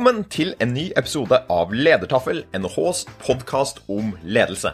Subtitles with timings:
[0.00, 4.70] Velkommen til en ny episode av Ledertaffel, NHHs podkast om ledelse.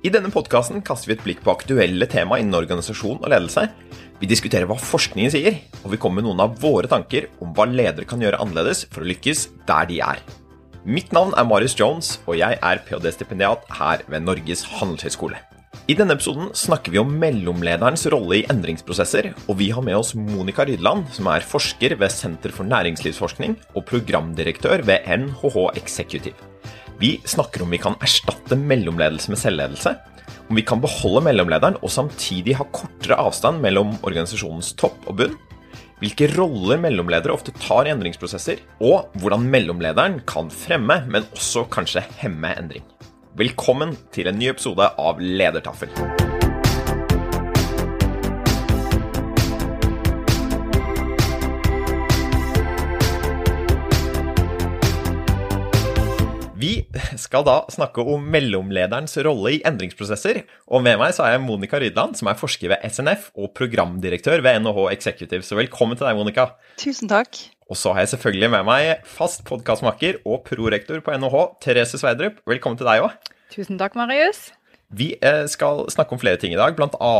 [0.00, 3.66] I denne podkasten kaster vi et blikk på aktuelle tema innen organisasjon og ledelse.
[4.22, 7.68] Vi diskuterer hva forskningen sier, og vi kommer med noen av våre tanker om hva
[7.68, 10.24] ledere kan gjøre annerledes for å lykkes der de er.
[10.88, 15.44] Mitt navn er Marius Jones, og jeg er ph.d.-stipendiat her ved Norges handelshøyskole.
[15.88, 20.10] I denne episoden snakker vi om mellomlederens rolle i endringsprosesser, og vi har med oss
[20.12, 26.36] Monica Rydland, som er forsker ved Senter for næringslivsforskning og programdirektør ved NHH Executive.
[27.00, 29.94] Vi snakker om vi kan erstatte mellomledelse med selvledelse,
[30.50, 35.40] om vi kan beholde mellomlederen og samtidig ha kortere avstand mellom organisasjonens topp og bunn,
[36.04, 42.04] hvilke roller mellomledere ofte tar i endringsprosesser, og hvordan mellomlederen kan fremme, men også kanskje
[42.20, 42.84] hemme endring.
[43.38, 45.92] Velkommen til en ny episode av Ledertaffel.
[56.58, 56.72] Vi
[57.14, 60.42] skal da snakke om mellomlederens rolle i endringsprosesser.
[60.66, 64.42] Og med meg så er jeg Monica Rydland, som er forsker ved SNF og programdirektør
[64.42, 65.46] ved NHH Executive.
[65.46, 66.48] Så velkommen til deg, Monica.
[66.82, 67.38] Tusen takk.
[67.68, 72.38] Og så har jeg selvfølgelig med meg fast podkastmaker og prorektor på NHH, Therese Sveidrup.
[72.48, 73.34] Velkommen til deg òg.
[73.52, 74.46] Tusen takk, Marius.
[74.88, 77.12] Vi eh, skal snakke om flere ting i dag, bl.a.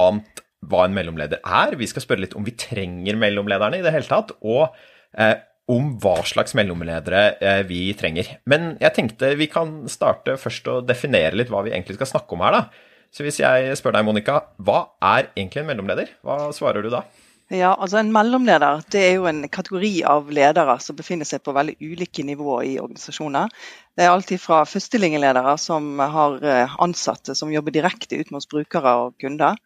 [0.65, 1.77] hva en mellomleder er.
[1.77, 4.73] Vi skal spørre litt om vi trenger mellomlederne i det hele tatt, og
[5.21, 5.37] eh,
[5.69, 8.39] om hva slags mellomledere eh, vi trenger.
[8.49, 12.39] Men jeg tenkte vi kan starte først å definere litt hva vi egentlig skal snakke
[12.39, 12.89] om her, da.
[13.13, 16.17] Så hvis jeg spør deg, Monica, hva er egentlig en mellomleder?
[16.25, 17.05] Hva svarer du da?
[17.49, 21.55] Ja, altså En mellomleder det er jo en kategori av ledere som befinner seg på
[21.57, 23.49] veldig ulike nivåer i organisasjoner.
[23.97, 28.93] Det er alltid fra førstelinjeledere som har eh, ansatte som jobber direkte ut mot brukere
[29.07, 29.57] og kunder,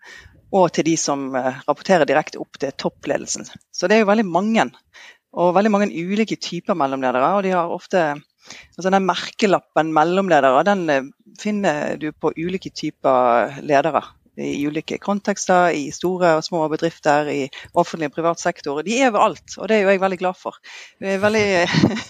[0.55, 3.51] og til de som eh, rapporterer direkte opp til toppledelsen.
[3.75, 4.69] Så det er jo veldig mange,
[5.35, 7.35] og veldig mange ulike typer mellomledere.
[7.35, 8.13] og de har ofte
[8.77, 11.05] Altså den Merkelappen mellomledere den eh,
[11.39, 14.03] finner du på ulike typer ledere
[14.37, 18.81] i ulike kontekster, i store og små bedrifter, i offentlig og privat sektor.
[18.87, 20.59] De er overalt, og det er jo jeg veldig glad for.
[21.01, 21.47] Vi er veldig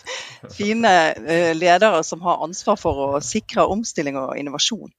[0.58, 4.90] fine eh, ledere som har ansvar for å sikre omstilling og innovasjon.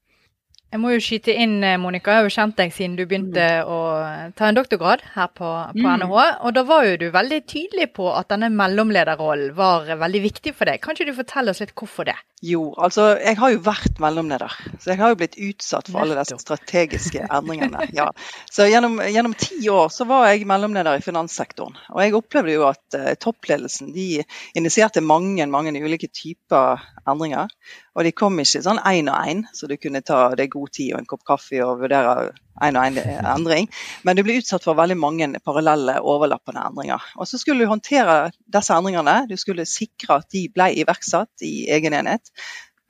[0.73, 2.09] Jeg må jo skyte inn, eh, Monica.
[2.09, 3.67] Jeg har jo kjent deg siden du begynte mm.
[3.69, 5.45] å ta en doktorgrad her på,
[5.75, 5.89] på mm.
[6.01, 6.23] NHH.
[6.47, 10.65] Og da var jo du veldig tydelig på at denne mellomlederrollen var veldig viktig for
[10.65, 10.81] deg.
[10.81, 12.17] Kan ikke du fortelle oss litt hvorfor det?
[12.43, 14.51] Jo, altså jeg har jo vært mellomleder.
[14.81, 17.85] Så jeg har jo blitt utsatt for alle disse strategiske endringene.
[17.95, 18.09] Ja.
[18.51, 21.77] Så gjennom, gjennom, ti år så var jeg mellomleder i finanssektoren.
[21.93, 24.25] Og jeg opplevde jo at uh, toppledelsen de
[24.59, 27.53] initierte mange, mange ulike typer endringer.
[27.95, 30.95] Og de kom ikke sånn én og én, så du kunne ta deg god tid
[30.95, 32.31] og en kopp kaffe og vurdere
[32.63, 32.99] en og en
[33.35, 33.69] endring.
[34.07, 37.05] Men du blir utsatt for veldig mange parallelle, overlappende endringer.
[37.17, 39.23] Og så skulle du håndtere disse endringene.
[39.29, 42.33] Du skulle sikre at de ble iverksatt i egen enhet.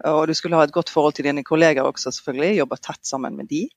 [0.10, 2.58] Og du skulle ha et godt forhold til dine kolleger også, selvfølgelig.
[2.60, 3.68] Jobbe tett sammen med de.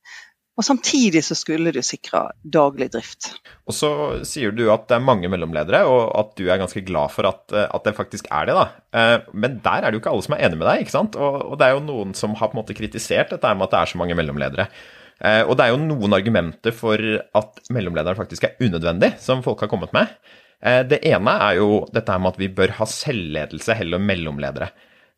[0.57, 3.29] Og samtidig så skulle du sikre daglig drift.
[3.69, 3.91] Og så
[4.25, 7.43] sier du at det er mange mellomledere, og at du er ganske glad for at,
[7.53, 8.55] eh, at det faktisk er det.
[8.57, 8.67] da.
[8.97, 11.19] Eh, men der er det jo ikke alle som er enig med deg, ikke sant?
[11.21, 13.75] Og, og det er jo noen som har på en måte kritisert dette med at
[13.75, 14.69] det er så mange mellomledere.
[15.21, 19.61] Eh, og det er jo noen argumenter for at mellomlederen faktisk er unødvendig, som folk
[19.61, 20.17] har kommet med.
[20.89, 24.71] Det ene er jo dette med at vi bør ha selvledelse heller mellomledere.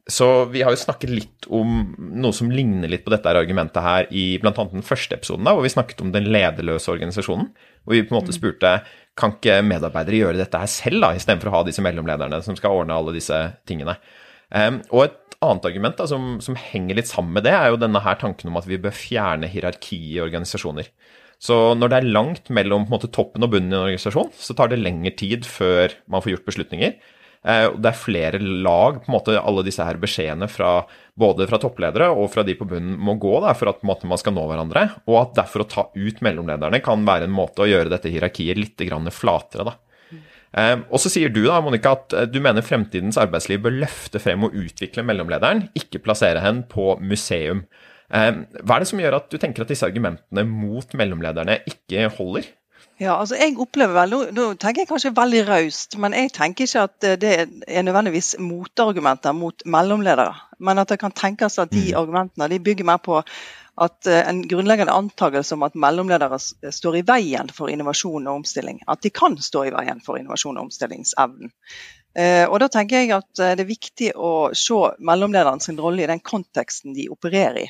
[0.09, 4.07] Så vi har jo snakket litt om noe som ligner litt på dette argumentet her
[4.09, 4.53] i bl.a.
[4.57, 7.51] den første episoden, da, hvor vi snakket om den lederløse organisasjonen.
[7.85, 8.39] Hvor vi på en måte mm.
[8.39, 8.73] spurte
[9.19, 12.81] kan ikke medarbeidere gjøre dette her selv, da, istedenfor å ha disse mellomlederne som skal
[12.81, 13.37] ordne alle disse
[13.69, 13.99] tingene.
[14.49, 17.83] Um, og et annet argument da, som, som, henger litt sammen med det, er jo
[17.83, 20.89] denne her tanken om at vi bør fjerne hierarki i organisasjoner.
[21.39, 24.73] Så når det er langt mellom måte, toppen og bunnen i en organisasjon, så tar
[24.73, 26.97] det lengre tid før man får gjort beslutninger.
[27.47, 30.83] Eh, det er flere lag, på en måte alle disse her beskjedene fra
[31.19, 34.21] både fra toppledere og fra de på bunnen må gå da, for at måte, man
[34.21, 34.87] skal nå hverandre.
[35.07, 38.59] Og at derfor å ta ut mellomlederne kan være en måte å gjøre dette hierarkiet
[38.59, 39.69] litt flatere.
[39.71, 39.77] da.
[40.49, 44.47] Um, og så sier du da, Monica, at du mener fremtidens arbeidsliv bør løfte frem
[44.47, 47.67] og utvikle mellomlederen, ikke plassere henne på museum.
[48.09, 52.09] Um, hva er det som gjør at du tenker at disse argumentene mot mellomlederne ikke
[52.17, 52.49] holder?
[52.99, 56.67] Ja, altså jeg opplever vel, nå, nå tenker jeg kanskje veldig raust, men jeg tenker
[56.67, 57.31] ikke at eh, det
[57.71, 60.33] er nødvendigvis motargumenter mot mellomledere.
[60.59, 61.99] Men at det kan tenkes at de Mm.
[62.01, 63.21] argumentene de bygger mer på
[63.79, 66.41] at eh, en grunnleggende antakelse om at mellomledere
[66.75, 68.81] står i veien for innovasjon og omstilling.
[68.89, 71.53] At de kan stå i veien for innovasjon og omstillingsevnen.
[72.19, 76.03] Eh, Og da tenker jeg at eh, det er viktig å se mellomlederen sin rolle
[76.03, 77.69] i den konteksten de opererer i.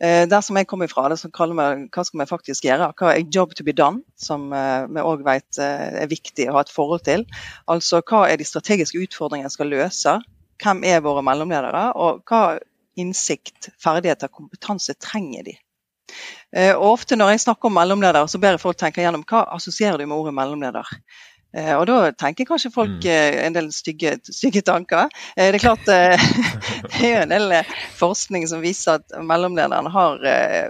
[0.00, 2.92] Eh, Der som jeg kommer fra, det som kaller meg, hva skal vi faktisk gjøre?
[2.98, 4.04] Hva er job to be done?
[4.16, 7.26] Som eh, vi òg vet eh, er viktig å ha et forhold til.
[7.66, 10.18] Altså hva er de strategiske utfordringene jeg skal løse?
[10.62, 11.88] Hvem er våre mellomledere?
[11.98, 12.58] Og hva
[12.98, 15.58] innsikt, ferdigheter, kompetanse trenger de?
[16.80, 20.00] Og ofte når jeg snakker om mellomledere, så ber jeg folk tenke gjennom hva assosierer
[20.00, 20.88] du med ordet mellomleder.
[21.56, 23.08] Eh, Og da tenker kanskje folk Mm.
[23.08, 25.08] eh, en del stygge, stygge tanker.
[25.36, 25.86] Eh, Det er klart
[27.00, 27.64] det er en del
[27.96, 30.18] forskning som viser at mellomlederne har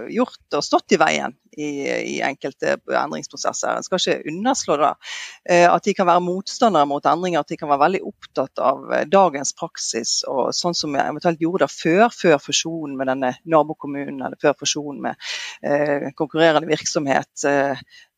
[0.09, 1.67] gjort og stått i veien i,
[2.15, 3.75] i enkelte endringsprosesser.
[3.75, 4.93] En skal ikke underslå.
[5.49, 8.85] Eh, At de kan være motstandere mot endringer, at de kan være veldig opptatt av
[9.11, 14.21] dagens praksis og sånn som vi eventuelt gjorde det før, før fusjonen med denne nabokommunen
[14.23, 15.15] eller før fusjonen med
[15.63, 17.31] eh, konkurrerende virksomhet.
[17.43, 17.75] Eh,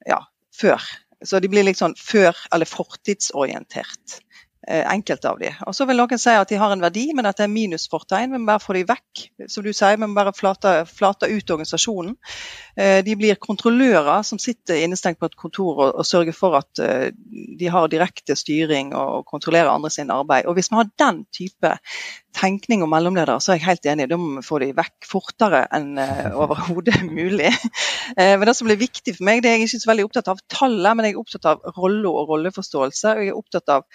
[0.07, 0.21] ja,
[0.53, 0.77] før.
[1.23, 4.19] Så de blir litt sånn før- eller fortidsorientert.
[4.67, 5.51] Eh, Enkelte av de.
[5.67, 8.33] Og så vil noen si at de har en verdi, men at det er minusfortegn.
[8.33, 9.23] Vi må bare få de vekk.
[9.51, 12.15] Som du sier, vi må bare flate, flate ut organisasjonen.
[12.77, 16.81] Eh, De blir kontrollører som sitter innestengt på et kontor og, og sørger for at
[16.83, 17.09] eh,
[17.59, 20.47] de har direkte styring og kontrollerer andre sin arbeid.
[20.47, 21.75] Og Hvis vi har den type
[22.37, 24.09] tenkning om mellomledere, så er jeg helt enig.
[24.11, 27.51] Da må vi få de vekk fortere enn overhodet mulig.
[28.15, 30.39] Men det som blir viktig for meg, det er jeg ikke så veldig opptatt av
[30.51, 33.15] tallet, men jeg er opptatt av rolle og rolleforståelse.
[33.15, 33.85] og jeg er opptatt av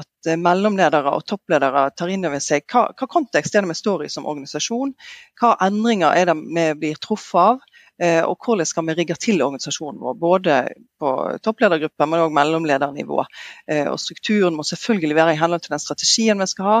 [0.00, 3.78] at eh, mellomledere og toppledere tar inn over seg hva, hva kontekst er det vi
[3.78, 4.94] står i som organisasjon,
[5.40, 7.64] hva endringer er det vi blir truffet av,
[8.02, 10.18] eh, og hvordan skal vi rigge til organisasjonen vår.
[10.20, 10.58] Både
[11.00, 11.12] på
[11.44, 13.24] toppledergruppe, men òg mellomledernivå.
[13.72, 16.78] Eh, Og strukturen må selvfølgelig være i henhold til den strategien vi skal ha,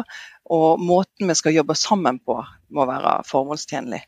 [0.52, 2.38] og måten vi skal jobbe sammen på
[2.70, 4.02] må være formålstjenlig.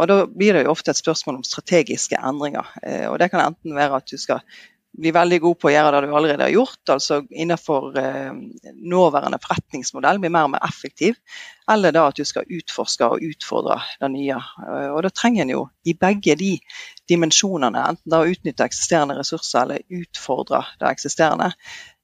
[0.00, 2.64] Og Da blir det jo ofte et spørsmål om strategiske endringer.
[3.10, 4.40] Og Det kan enten være at du skal
[4.98, 8.32] bli veldig god på å gjøre det du allerede har gjort, altså innenfor eh,
[8.90, 11.18] nåværende forretningsmodell, bli mer og mer effektiv,
[11.70, 14.38] eller da at du skal utforske og utfordre det nye.
[14.38, 16.54] Eh, Og Da trenger en jo i begge de
[17.08, 21.52] dimensjonene, enten da å utnytte eksisterende ressurser eller utfordre det eksisterende,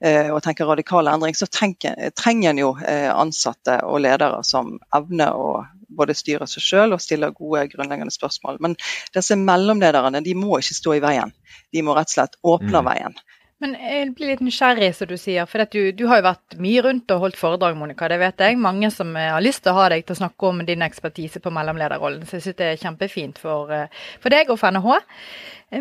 [0.05, 5.64] eh, og tenke radikal endring, så trenger en jo ansatte og ledere som evner å
[5.96, 8.61] både styre seg selv og stille gode, grunnleggende spørsmål.
[8.64, 8.76] Men
[9.14, 11.32] disse mellomlederne de må ikke stå i veien.
[11.75, 12.91] De må rett og slett åpne Mm.
[12.91, 13.17] veien.
[13.62, 15.47] Men jeg blir litt nysgjerrig, som du sier.
[15.47, 18.09] For du, du har jo vært mye rundt og holdt foredrag, Monica.
[18.11, 18.59] Det vet jeg.
[18.61, 21.43] Mange som eh, har lyst til å ha deg til å snakke om din ekspertise
[21.43, 22.27] på mellomlederrollen.
[22.27, 24.99] Så jeg syns det er kjempefint for, eh, for deg og for NHH.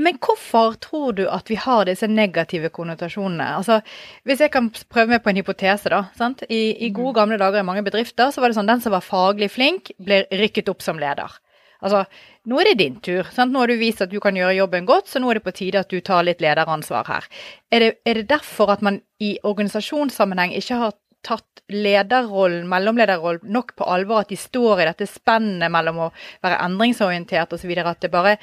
[0.04, 3.50] Men hvorfor tror du at vi har disse negative konnotasjonene?
[3.58, 3.82] Altså,
[4.24, 6.06] Hvis jeg kan prøve meg på en hypotese, da.
[6.18, 6.46] Sant?
[6.50, 9.06] I, I gode gamle dager i mange bedrifter så var det sånn den som var
[9.06, 11.42] faglig flink, ble rykket opp som leder.
[11.84, 12.06] Altså,
[12.50, 13.28] nå er det din tur.
[13.36, 13.54] Sant?
[13.54, 15.56] Nå har du vist at du kan gjøre jobben godt, så nå er det på
[15.56, 17.30] tide at du tar litt lederansvar her.
[17.72, 23.74] Er det, er det derfor at man i organisasjonssammenheng ikke har tatt lederrollen, mellomlederrollen nok
[23.80, 26.10] på alvor, at de står i dette spennet mellom å
[26.44, 28.36] være endringsorientert osv., at det bare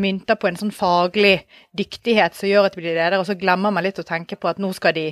[0.00, 1.36] mynter på en sånn faglig
[1.76, 4.48] dyktighet som gjør at de blir leder, og så glemmer man litt å tenke på
[4.48, 5.10] at nå skal de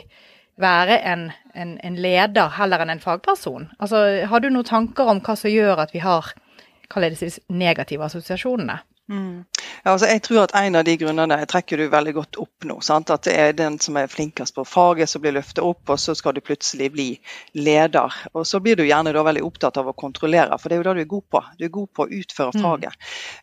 [0.61, 3.71] være en, en, en leder heller enn en fagperson.
[3.79, 6.33] Altså, har du noen tanker om hva som gjør at vi har
[6.93, 8.81] kall det negative assosiasjonene?
[9.11, 9.45] Mm.
[9.85, 12.77] Ja, altså jeg tror at En av de grunnene trekker du veldig godt opp nå.
[12.87, 13.11] Sant?
[13.11, 16.15] At det er den som er flinkest på faget som blir løftet opp, og så
[16.17, 17.09] skal du plutselig bli
[17.59, 18.15] leder.
[18.33, 20.95] Og Så blir du gjerne veldig opptatt av å kontrollere, for det er jo det
[20.95, 21.43] du er god på.
[21.59, 22.63] Du er god på å utføre Mm.
[22.63, 22.93] faget.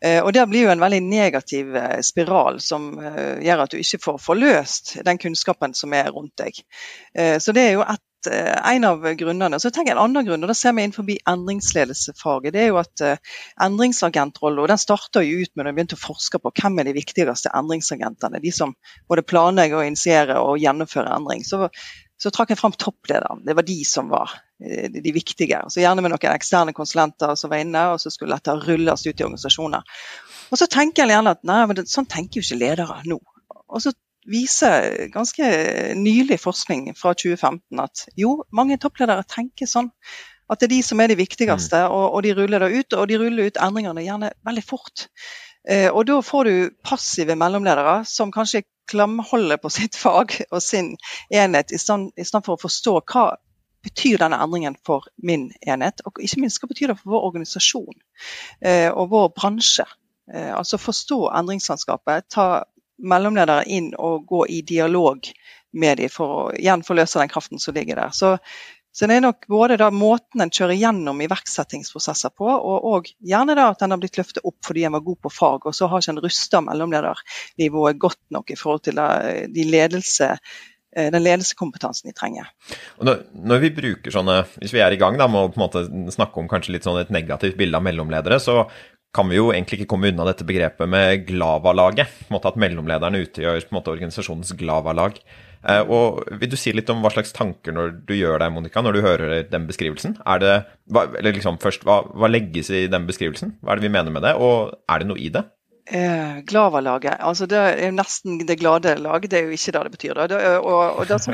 [0.02, 3.78] Eh, og Det blir jo en veldig negativ eh, spiral som eh, gjør at du
[3.78, 6.54] ikke får forløst den kunnskapen som er rundt deg.
[7.14, 9.60] Eh, så det er jo et en av grunnene.
[9.62, 12.54] Så tenker jeg En annen grunn, og det ser vi innenfor endringsledelsefaget.
[12.54, 13.04] det er jo at
[13.64, 16.90] endringsagentrollen, og den starta jo ut med da vi begynte å forske på hvem er
[16.90, 18.42] de viktigste endringsagentene.
[18.44, 18.76] De som
[19.08, 21.44] både planlegger, og initierer og gjennomfører endring.
[21.48, 21.70] Så,
[22.20, 23.44] så trakk jeg fram topplederen.
[23.46, 24.34] Det var de som var
[24.64, 25.62] eh, de viktige.
[25.72, 29.14] Så Gjerne med noen eksterne konsulenter som var inne, og så skulle dette rulles ut
[29.14, 30.00] i organisasjoner.
[30.50, 33.20] Og så tenker jeg gjerne at nei, men sånn tenker jo ikke ledere nå.
[33.70, 33.94] Og så
[34.28, 35.46] viser ganske
[35.96, 39.92] nylig forskning fra 2015 at jo, mange toppledere tenker sånn.
[40.50, 42.98] At det er de som er de viktigste, og, og de ruller det ut.
[42.98, 45.06] Og de ruller ut endringene gjerne veldig fort.
[45.70, 50.96] Eh, og da får du passive mellomledere som kanskje klamholder på sitt fag og sin
[51.30, 53.28] enhet, i stand, i stand for å forstå hva
[53.86, 58.02] betyr denne endringen for min enhet, og ikke minst hva betyr det for vår organisasjon
[58.66, 59.86] eh, og vår bransje.
[60.34, 62.50] Eh, altså forstå endringslandskapet, ta
[63.00, 65.32] mellomledere inn og gå i dialog
[65.80, 68.16] med dem for å igjen forløse den kraften som ligger der.
[68.16, 68.36] Så,
[68.92, 73.56] så det er nok både da måten en kjører gjennom iverksettingsprosesser på, og, og gjerne
[73.60, 75.92] da at en har blitt løftet opp fordi en var god på fag, og så
[75.92, 79.00] har ikke en rusta mellomledernivået godt nok i forhold til
[79.54, 80.34] de ledelse
[80.96, 82.48] Eh, den ledelseskompetansen de trenger.
[82.98, 86.50] Når, når, vi bruker sånne, Hvis vi er i gang da, med å snakke om
[86.50, 88.64] kanskje litt sånn et negativt bilde av mellomledere, så
[89.16, 92.08] kan vi jo egentlig ikke komme unna dette begrepet med Glava-laget.
[92.28, 95.18] på en måte At mellomlederne utgjør på en måte organisasjonens Glava-lag.
[95.68, 98.82] Eh, og Vil du si litt om hva slags tanker når du gjør deg, Monica,
[98.82, 100.18] når du hører den beskrivelsen?
[100.26, 100.56] Er det,
[100.94, 103.58] eller liksom først, hva, hva legges i den beskrivelsen?
[103.62, 105.44] Hva er det vi mener med det, og er det noe i det?
[105.92, 107.16] Eh, Glava-laget.
[107.20, 109.32] Altså det er jo nesten det glade laget.
[109.32, 110.20] Det er jo ikke det det betyr.
[110.20, 110.28] Da.
[110.30, 111.34] Det, og, og, det som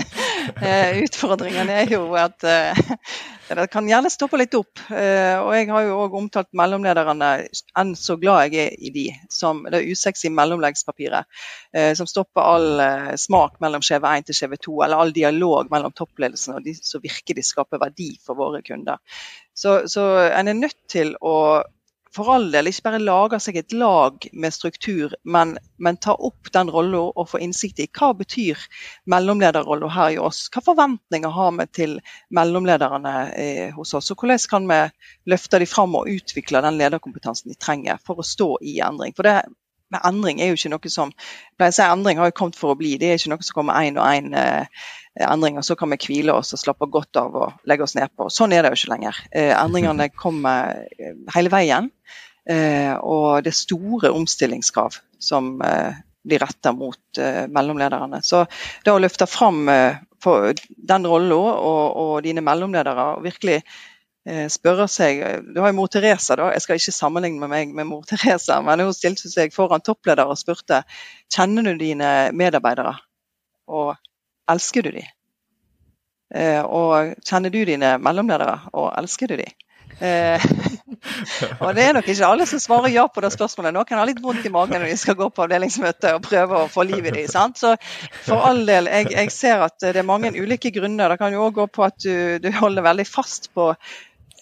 [0.74, 2.80] er utfordringen, er jo at eh,
[3.46, 4.82] det kan gjerne stoppe litt opp.
[4.90, 7.30] Eh, og jeg har jo òg omtalt mellomlederne,
[7.78, 11.30] enn så glad jeg er i de, som det usexy mellomleggspapiret.
[11.70, 12.82] Eh, som stopper all
[13.22, 17.06] smak mellom skjeve 1 til skjeve 2, eller all dialog mellom toppledelsen og de som
[17.06, 18.98] virkelig skaper verdi for våre kunder.
[19.54, 21.62] Så, så en er nødt til å
[22.14, 26.50] for all del ikke bare lager seg et lag med struktur, men, men tar opp
[26.54, 28.62] den rolla og får innsikt i hva betyr
[29.12, 30.46] mellomlederrolla her i oss.
[30.52, 31.98] Hva forventninger har vi til
[32.36, 34.80] mellomlederne eh, hos oss, og hvordan kan vi
[35.32, 39.16] løfte dem fram og utvikle den lederkompetansen de trenger for å stå i endring.
[39.16, 39.40] For det,
[39.94, 41.12] med endring er jo ikke noe som
[41.58, 42.96] pleier å si Endring har jo kommet for å bli.
[43.00, 44.86] Det er ikke noe som kommer én og én eh,
[45.26, 48.10] endring, og så kan vi hvile oss og slappe godt av og legge oss ned
[48.18, 48.28] på.
[48.32, 49.20] Sånn er det jo ikke lenger.
[49.30, 51.92] Eh, endringene kommer eh, hele veien.
[52.46, 58.22] Eh, og det er store omstillingskrav som eh, blir retta mot eh, mellomlederne.
[58.22, 58.44] Så
[58.84, 63.60] det å løfte fram den rollen og, og, dine mellomledere og virkelig
[64.50, 65.20] spørre seg
[65.54, 66.48] Du har jo mor Teresa, da.
[66.54, 70.26] Jeg skal ikke sammenligne med meg med mor Teresa, men hun stilte seg foran toppleder
[70.26, 70.82] og spurte
[71.32, 72.96] kjenner du dine medarbeidere,
[73.70, 73.94] og
[74.50, 75.12] elsker du dem?
[76.66, 79.54] Og kjenner du dine mellomledere, og elsker du dem?
[80.00, 80.42] Eh,
[81.62, 83.72] og det er nok ikke alle som svarer ja på det spørsmålet.
[83.74, 86.70] Noen har litt vondt i magen når de skal gå på avdelingsmøte og prøve å
[86.72, 87.54] få liv i dem.
[87.56, 87.74] Så
[88.26, 91.12] for all del, jeg, jeg, ser at det er mange ulike grunner.
[91.12, 93.70] Det kan jo òg gå på at du, du, holder veldig fast på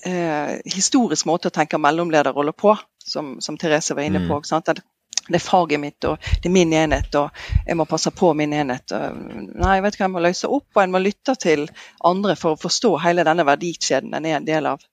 [0.09, 4.41] eh, historisk måte å tenke mellomlederrolle på, som, som, Therese var inne på.
[4.41, 4.83] Mm.
[5.25, 8.53] Det er faget mitt, og det er min enhet, og jeg må passe på min
[8.53, 8.93] enhet.
[8.93, 11.65] Nei, jeg vet hva, jeg må løse opp, og en må lytte til
[12.05, 14.85] andre for å forstå hele denne verdikjeden en er en del av.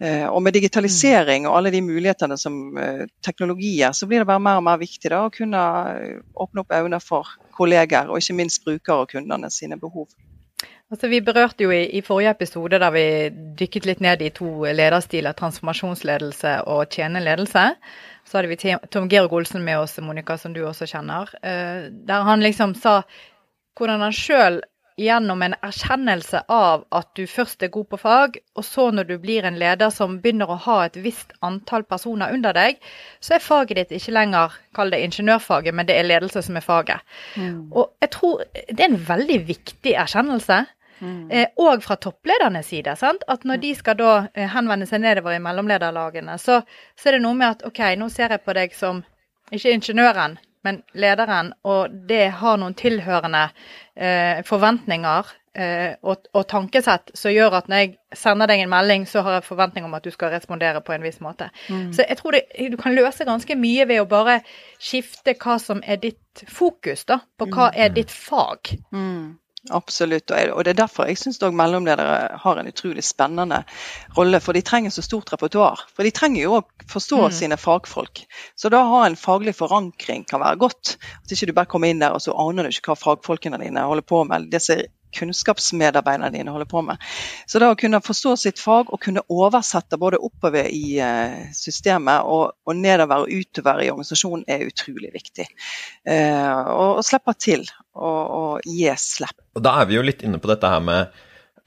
[0.00, 4.42] Eh, og med digitalisering og alle de mulighetene som eh, teknologier, så blir det bare
[4.42, 8.36] mer og mer viktig da, å kunne eh, åpne opp øynene for kolleger, og ikke
[8.38, 10.06] minst brukere og kundene sine behov.
[10.88, 13.04] Altså, vi berørte jo i, i, forrige episode der vi
[13.60, 17.64] dykket litt ned i to lederstiler, transformasjonsledelse og tjeneledelse.
[18.24, 21.30] Så hadde vi Tom Georg Olsen med oss, Monica, som du også kjenner.
[21.42, 23.02] Der han liksom sa
[23.78, 24.60] hvordan han sjøl
[24.98, 29.14] gjennom en erkjennelse av at du først er god på fag, og så når du
[29.22, 32.80] blir en leder som begynner å ha et visst antall personer under deg,
[33.20, 36.66] så er faget ditt ikke lenger, kall det ingeniørfaget, men det er ledelse som er
[36.66, 37.06] faget.
[37.36, 37.68] Mm.
[37.70, 40.64] Og jeg tror det er en veldig viktig erkjennelse.
[40.98, 41.30] Mm.
[41.30, 42.96] Eh, og fra toppledernes side.
[42.98, 43.22] Sant?
[43.30, 46.58] At når de skal da eh, henvende seg nedover i mellomlederlagene, så,
[46.98, 49.04] så er det noe med at OK, nå ser jeg på deg som
[49.54, 50.36] ikke ingeniøren,
[50.66, 53.48] men lederen, og det har noen tilhørende
[53.94, 59.06] eh, forventninger eh, og, og, tankesett som gjør at når jeg sender deg en melding,
[59.08, 61.50] så har jeg forventning om at du skal respondere på en viss måte.
[61.68, 61.90] Mm.
[61.96, 64.40] Så jeg tror det, du kan løse ganske mye ved å bare
[64.78, 67.82] skifte hva som er ditt fokus, da, på hva mm.
[67.84, 68.74] er ditt fag.
[68.94, 69.38] Mm.
[69.74, 73.62] Absolutt, og det er derfor jeg syns mellomledere har en utrolig spennende
[74.16, 74.40] rolle.
[74.40, 75.84] For de trenger så stort repertoar.
[75.94, 77.36] For de trenger jo å forstå mm.
[77.40, 78.24] sine fagfolk.
[78.56, 80.96] Så da ha en faglig forankring kan være godt.
[81.24, 83.84] At ikke du bare kommer inn der og så aner du ikke hva fagfolkene dine
[83.88, 84.48] holder på med.
[84.52, 84.80] Det som
[85.14, 87.00] kunnskapsmedarbeiderne dine holder på med.
[87.48, 92.26] Så da å kunne forstå sitt fag og kunne oversette både oppover i eh, systemet
[92.28, 95.48] og, og nedover og utover i organisasjonen er utrolig viktig.
[96.08, 99.36] Eh, og, og slippe til og, og gi slipp.
[99.58, 101.02] Og Da er vi jo litt inne på dette her med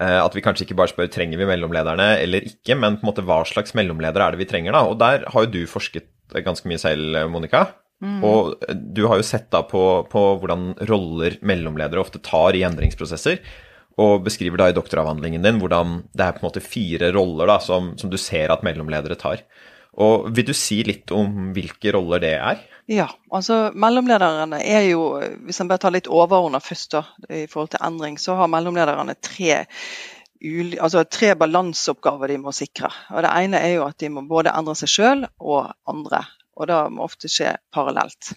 [0.01, 3.12] eh, at vi kanskje ikke bare spør trenger vi mellomlederne eller ikke, men på en
[3.12, 4.77] måte hva slags mellomledere er det vi trenger.
[4.77, 6.10] da, Og der har jo du forsket
[6.45, 7.65] ganske mye selv, Monica.
[8.01, 8.22] Mm.
[8.25, 13.41] Og du har jo sett da på, på, hvordan roller mellomledere ofte tar i endringsprosesser.
[14.01, 17.60] Og beskriver da i doktoravhandlingen din hvordan det er på en måte fire roller da,
[17.62, 19.43] som, som du ser at mellomledere tar.
[20.01, 22.62] Og Vil du si litt om hvilke roller det er?
[22.91, 25.03] Ja, altså mellomlederne er jo,
[25.46, 29.17] hvis en bare tar litt overordna først da, i forhold til endring, så har mellomlederne
[29.20, 29.65] tre,
[30.79, 32.89] altså tre balanseoppgaver de må sikre.
[33.12, 36.24] Og Det ene er jo at de må både endre seg sjøl og andre
[36.61, 38.31] og det må ofte skje parallelt.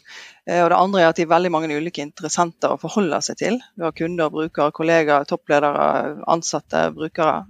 [0.48, 3.38] Eh, og det andre er at de er veldig mange ulike interessenter å forholde seg
[3.42, 3.60] til.
[3.76, 5.86] Du har kunder, brukere, kollegaer, toppledere,
[6.32, 7.44] ansatte, brukere.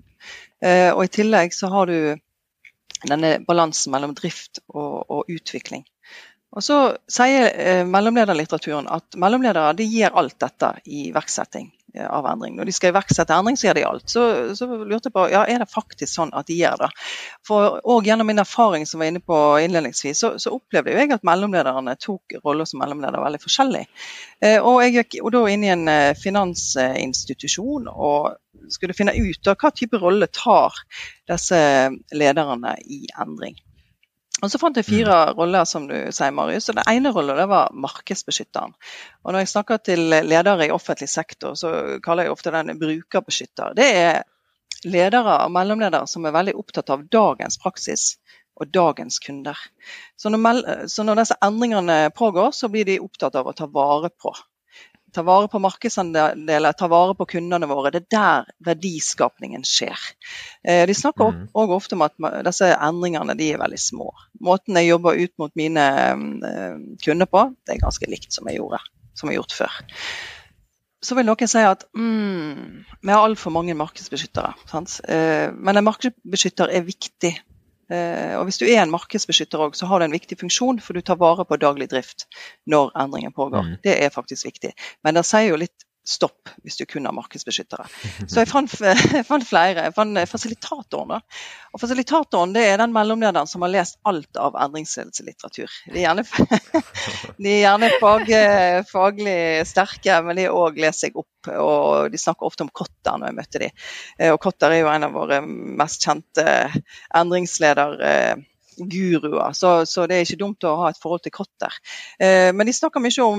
[0.65, 1.99] Eh, og i tillegg så har du
[3.05, 5.85] denne balansen mellom drift og, og utvikling.
[6.55, 6.79] Og så
[7.11, 12.57] sier eh, mellomlederlitteraturen at mellomledere de gir alt dette i iverksetting eh, av endring.
[12.57, 14.07] Når de skal iverksette endring, så gjør de alt.
[14.11, 14.25] Så,
[14.59, 16.91] så lurte jeg på ja, er det faktisk sånn at de gjør det.
[17.47, 21.25] For og Gjennom min erfaring som var inne på innledningsvis, så, så opplevde jeg at
[21.27, 23.85] mellomlederne tok roller som mellomleder veldig forskjellig.
[24.45, 28.35] Eh, og jeg gikk da inn i en eh, finansinstitusjon og
[28.73, 30.77] skulle finne ut av hva type rolle tar
[31.31, 31.61] disse
[32.15, 33.57] lederne i endring.
[34.43, 35.39] Og Så fant jeg fire mm.
[35.39, 36.69] roller, som du sier, Marius.
[36.69, 38.75] og Den ene rollen det var markedsbeskytteren.
[39.23, 43.77] Og Når jeg snakker til ledere i offentlig sektor, så kaller jeg ofte den brukerbeskytter.
[43.79, 44.23] Det er
[44.85, 48.17] ledere og mellomledere som er veldig opptatt av dagens praksis
[48.61, 49.59] og dagens kunder.
[50.17, 54.11] Så når, så når disse endringene pågår, så blir de opptatt av å ta vare
[54.11, 54.35] på
[55.15, 57.93] ta vare på markedsandeler, ta vare på kundene våre.
[57.95, 59.99] Det er der verdiskapningen skjer.
[60.67, 61.49] Eh, de snakker mm.
[61.55, 62.17] ofte om at
[62.47, 64.11] disse endringene er veldig små.
[64.45, 65.89] Måten jeg jobber ut mot mine
[66.51, 68.83] eh, kunder på, det er ganske likt som jeg gjorde,
[69.15, 69.81] som jeg har gjort før.
[71.05, 74.55] Så vil noen si at mm, vi har altfor mange markedsbeskyttere.
[74.71, 74.99] Sant?
[75.05, 77.35] Eh, men en markedsbeskytter er viktig
[77.93, 81.05] og Hvis du er en markedsbeskytter òg, så har du en viktig funksjon, for du
[81.05, 82.27] tar vare på daglig drift
[82.71, 83.67] når endringen pågår.
[83.67, 83.75] Mm.
[83.85, 84.73] Det er faktisk viktig.
[85.05, 87.87] Men det sier jo litt stopp hvis du kun har markedsbeskyttere.
[88.31, 89.85] Så jeg fant, jeg fant flere.
[89.89, 91.09] Jeg fant fasilitatoren.
[91.17, 91.21] da.
[91.73, 95.71] Og Fasilitatoren det er den mellomlederen som har lest alt av endringsledelseslitteratur.
[95.91, 96.25] De er gjerne,
[97.43, 98.25] de er gjerne fag,
[98.91, 101.35] faglig sterke, men de òg leser seg opp.
[101.51, 103.73] og De snakker ofte om Kotter når jeg møter dem.
[104.19, 106.45] Eh, og Kotter er jo en av våre mest kjente
[107.17, 109.51] endringslederguruer.
[109.57, 111.73] Så, så det er ikke dumt å ha et forhold til Kotter.
[112.21, 113.39] Eh, men de snakker mye om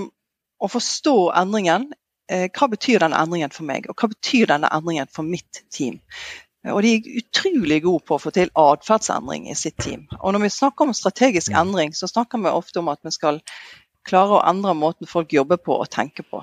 [0.63, 5.09] å forstå endringen Eh, hva betyr denne endringen for meg, og hva betyr denne endringen
[5.13, 5.99] for mitt team.
[6.73, 10.07] Og De er utrolig gode på å få til atferdsendring i sitt team.
[10.21, 11.59] Og Når vi snakker om strategisk mm.
[11.61, 13.41] endring, så snakker vi ofte om at vi skal
[14.05, 16.41] klare å endre måten folk jobber på og tenker på.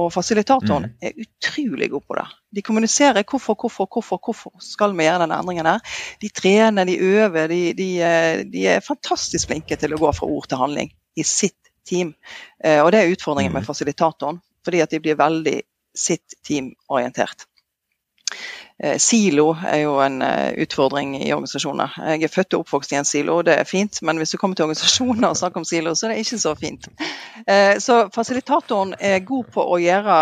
[0.00, 0.96] Og Fasilitatoren mm.
[1.02, 2.26] er utrolig god på det.
[2.56, 5.66] De kommuniserer hvorfor, hvorfor, hvorfor hvorfor skal vi gjøre denne endringen.
[5.66, 5.96] her.
[6.22, 7.48] De trener, de øver.
[7.50, 11.26] De, de, eh, de er fantastisk flinke til å gå fra ord til handling i
[11.26, 12.14] sitt team.
[12.62, 13.66] Eh, og Det er utfordringen med mm.
[13.66, 15.60] fasilitatoren fordi at de blir veldig
[15.96, 17.46] sitt team-orientert.
[18.80, 21.98] Eh, silo er jo en eh, utfordring i organisasjoner.
[22.14, 24.38] Jeg er født og oppvokst i en silo, og det er fint, men hvis du
[24.40, 26.88] kommer til organisasjoner og snakker om silo, så er det ikke så fint.
[27.44, 30.16] Eh, så fasilitatoren er god på å gjøre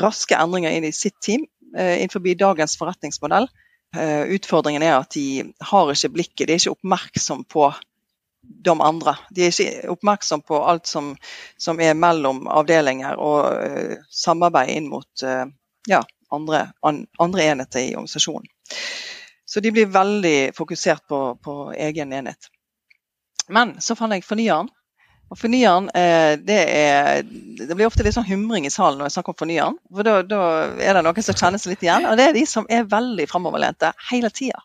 [0.00, 3.44] raske endringer inn i sitt team innenfor dagens forretningsmodell.
[4.34, 7.68] Utfordringen er at de har ikke blikket, de er ikke oppmerksom på
[8.42, 9.16] de andre.
[9.30, 11.12] De er ikke oppmerksom på alt som,
[11.60, 15.44] som er mellom avdelinger og uh, samarbeid inn mot uh,
[15.88, 18.48] ja, andre, an, andre, enheter i organisasjonen.
[19.44, 22.50] Så de blir veldig fokusert på, på egen enhet.
[23.50, 24.70] Men så fant jeg fornyeren.
[25.30, 29.16] Og fornyeren, eh, det, er, det blir ofte litt sånn humring i salen når jeg
[29.16, 29.76] snakker om fornyeren.
[29.90, 30.40] For da, da
[30.82, 32.06] er det noen som kjenner seg litt igjen.
[32.10, 34.62] Og det er de som er veldig framoverlente hele tida.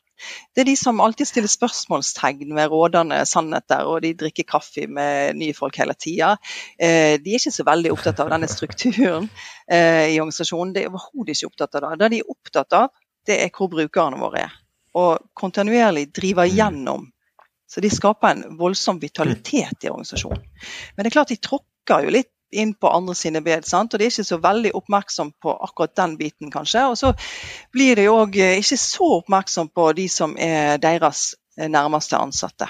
[0.56, 5.36] Det er de som alltid stiller spørsmålstegn ved rådende sannheter, og de drikker kaffe med
[5.39, 6.36] nye folk hele tida.
[6.80, 9.28] Eh, de er ikke så veldig opptatt av denne strukturen
[9.67, 10.75] eh, i organisasjonen.
[10.75, 11.99] De er overhodet ikke opptatt av det.
[12.04, 12.93] Det de er opptatt av,
[13.28, 14.56] det er hvor brukerne våre er.
[14.95, 17.10] Og kontinuerlig driver gjennom.
[17.67, 20.43] Så de skaper en voldsom vitalitet i organisasjonen.
[20.95, 23.65] Men det er klart de tråkker jo litt inn på andre sine bed.
[23.67, 23.93] Sant?
[23.93, 26.86] Og de er ikke så veldig oppmerksom på akkurat den biten, kanskje.
[26.91, 27.13] Og så
[27.73, 32.69] blir de òg eh, ikke så oppmerksom på de som er deres eh, nærmeste ansatte.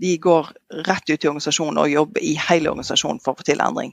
[0.00, 0.46] De går
[0.86, 3.90] rett ut i organisasjonen og jobber i hele organisasjonen for å få til endring.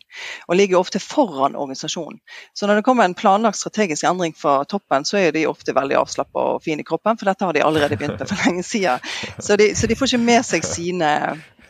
[0.47, 2.21] Og ligger ofte foran organisasjonen.
[2.55, 5.97] Så når det kommer en planlagt strategisk endring fra toppen, så er de ofte veldig
[5.99, 9.03] avslappa og fine i kroppen, for dette har de allerede begynt med for lenge siden.
[9.35, 11.11] Så de, så de får ikke med seg sine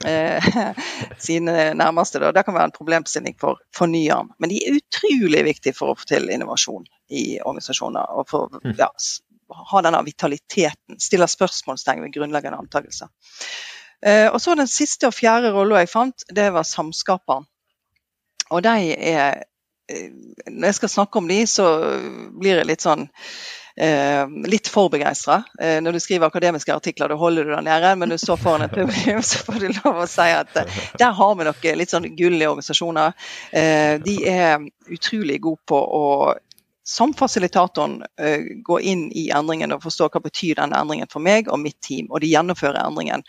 [1.27, 2.19] sine nærmeste.
[2.21, 2.31] Da.
[2.35, 4.29] Det kan være en problemstilling for fornyeren.
[4.39, 8.11] Men de er utrolig viktige for å få til innovasjon i organisasjoner.
[8.13, 8.91] og for å ja,
[9.71, 10.99] ha denne vitaliteten.
[10.99, 13.11] Stille spørsmålstegn ved grunnleggende antakelser.
[14.05, 17.47] Eh, og så Den siste og fjerde rolla jeg fant, det var samskaperen.
[18.49, 19.43] Og de er
[19.89, 20.11] eh,
[20.47, 21.65] Når jeg skal snakke om de, så
[22.39, 23.11] blir det litt sånn eh,
[24.49, 25.43] litt for begeistra.
[25.61, 28.65] Eh, når du skriver akademiske artikler, da holder du deg nede, men du står foran
[28.65, 31.93] et publikum, så får du lov å si at eh, der har vi noen litt
[31.93, 33.13] sånn gull i organisasjoner.
[33.51, 36.03] Eh, de er utrolig gode på å
[36.87, 37.97] som fasilitatoren
[38.63, 42.05] gå inn i endringen og forstå hva betyr denne endringen for meg og mitt team,
[42.07, 43.25] og de gjennomfører endringen.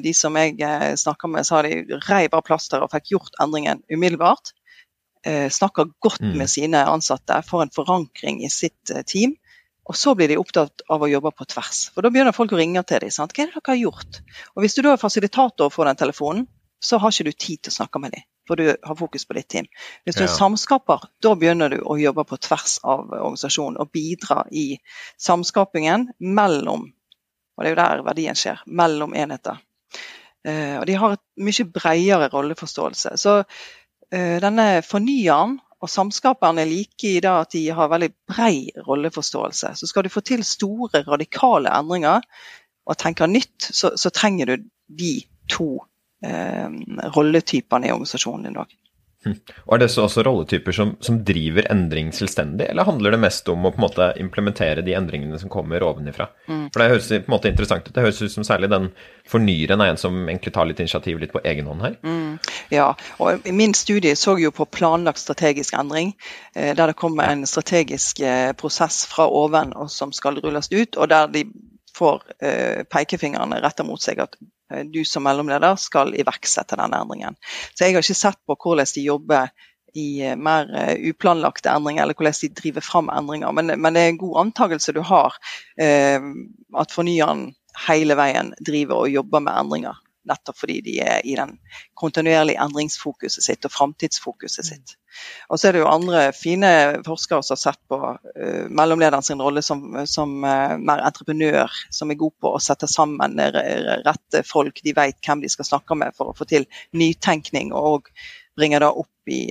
[0.00, 3.82] De som jeg uh, snakker med, sa de reiv av plasteret og fikk gjort endringen
[3.92, 4.54] umiddelbart.
[5.52, 6.32] snakker godt mm.
[6.40, 9.36] med sine ansatte, får en forankring i sitt team.
[9.90, 11.88] Og så blir de opptatt av å jobbe på tvers.
[11.90, 13.10] For da begynner folk å ringe til dem.
[13.10, 13.32] Sant?
[13.34, 14.20] Hva er det dere har gjort?
[14.54, 16.44] Og hvis du da er fasilitator får den telefonen,
[16.80, 18.22] så har ikke du tid til å snakke med dem.
[18.48, 19.66] For du har fokus på ditt team.
[20.06, 24.44] Hvis du er samskaper, da begynner du å jobbe på tvers av organisasjonen og bidra
[24.50, 24.78] i
[25.20, 26.88] samskapingen mellom
[27.58, 28.62] Og det er jo der verdien skjer.
[28.64, 29.58] Mellom enheter.
[30.46, 33.18] Uh, og de har et mye bredere rolleforståelse.
[33.20, 38.68] Så uh, denne fornyeren og samskaperne er like i det at de har veldig brei
[38.86, 39.72] rolleforståelse.
[39.80, 42.26] Så skal du få til store, radikale endringer
[42.86, 44.68] og tenke nytt, så, så trenger du
[45.00, 45.14] de
[45.50, 45.70] to
[46.26, 46.68] eh,
[47.16, 48.76] rolletypene i organisasjonen din òg.
[49.26, 53.48] Og Er det så også rolletyper som, som, driver endring selvstendig, eller handler det mest
[53.52, 56.30] om å på en måte implementere de endringene som kommer ovenifra?
[56.48, 56.70] Mm.
[56.72, 57.92] For Det høres på en måte interessant ut.
[57.94, 58.88] Det høres ut som særlig den
[59.28, 61.98] fornyeren er en som egentlig tar litt initiativ litt på egen hånd her.
[62.00, 62.38] Mm.
[62.72, 66.14] Ja, og min studie så jo på planlagt strategisk endring,
[66.54, 70.96] eh, der det kommer en strategisk eh, prosess fra oven og som skal rulles ut,
[70.96, 71.44] og der de
[71.96, 74.40] får eh, pekefingrene retta mot seg at
[74.92, 77.38] du som mellomleder skal iverksette denne endringen.
[77.74, 79.52] Så jeg har ikke sett på hvordan de jobber
[79.98, 83.54] i eh, mer eh, uplanlagte endringer, eller hvordan de driver fram endringer.
[83.56, 85.34] Men, men det er en god antakelse du har,
[85.80, 87.50] at fornyeren
[87.86, 89.98] hele veien driver og jobber med endringer
[90.30, 91.56] nettopp fordi de er i den
[91.98, 94.94] kontinuerlige endringsfokuset sitt og framtidsfokuset sitt.
[95.50, 96.70] Og så er det jo andre fine
[97.06, 102.10] forskere som har sett på uh, mellomlederen sin rolle som, som uh, mer entreprenør, som
[102.10, 106.16] er god på å sette sammen rette folk, de vet hvem de skal snakke med
[106.16, 108.10] for å få til nytenkning og
[108.56, 109.44] bringe det opp i,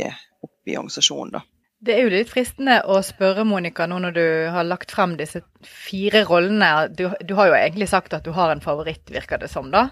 [0.43, 1.39] opp i organisasjonen.
[1.39, 1.45] da.
[1.79, 5.39] Det er jo litt fristende å spørre Monica, nå når du har lagt frem disse
[5.65, 6.87] fire rollene.
[6.87, 9.89] Du, du, har jo egentlig sagt at du har en favoritt, virker det som, da.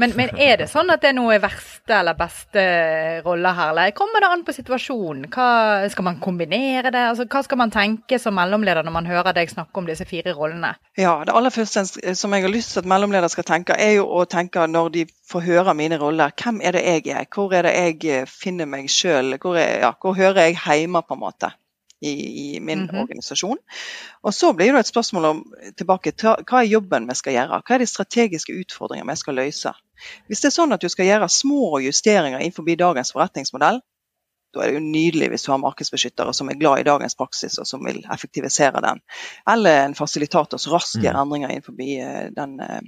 [0.00, 2.64] Men, men er det sånn at det er noe verste eller beste
[3.26, 5.28] roller her, eller kommer det an på situasjonen?
[5.32, 5.50] Hva,
[5.92, 7.04] skal man kombinere det?
[7.12, 10.34] Altså, hva skal man tenke som mellomleder når man hører deg snakke om disse fire
[10.36, 10.72] rollene?
[10.98, 11.84] Ja, det aller første
[12.16, 15.06] som jeg har lyst til at mellomleder skal tenke, er jo å tenke når de
[15.30, 17.28] får høre mine roller, hvem er det jeg er?
[17.30, 19.36] Hvor er det jeg finner meg sjøl?
[19.40, 21.52] Hvor, ja, hvor hører jeg hjemme, på en måte?
[22.00, 23.02] I, i min mm -hmm.
[23.02, 23.58] organisasjon.
[24.22, 25.44] Og Så blir det et spørsmål om
[25.76, 27.62] tilbake til hva er jobben vi skal gjøre?
[27.66, 29.72] Hva er de strategiske utfordringene vi skal løse?
[30.26, 33.80] Hvis det er sånn at du skal gjøre små justeringer innenfor dagens forretningsmodell,
[34.54, 37.58] da er det jo nydelig hvis du har markedsbeskyttere som er glad i dagens praksis
[37.58, 39.00] og som vil effektivisere den.
[39.50, 41.20] Eller en fasilitator som raskt gjør mm.
[41.22, 42.80] endringer innenfor eh, den eh,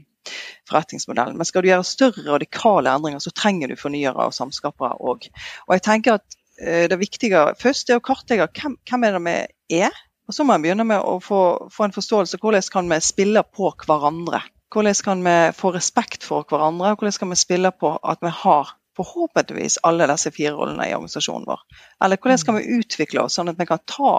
[0.70, 1.36] forretningsmodellen.
[1.38, 5.28] Men skal du gjøre større radikale endringer, så trenger du fornyere og samskapere òg.
[5.68, 9.80] Og jeg tenker at det viktige først er å kartlegge hvem, hvem er det vi
[9.82, 9.96] er.
[10.30, 11.40] Og så må vi begynne med å få,
[11.72, 14.44] få, en forståelse hvordan kan vi spille på hverandre.
[14.72, 18.30] Hvordan kan vi få respekt for hverandre, og hvordan kan vi spille på at vi
[18.42, 21.62] har forhåpentligvis alle disse fire rollene i organisasjonen vår.
[22.04, 24.18] Eller hvordan kan vi utvikle oss sånn at vi kan ta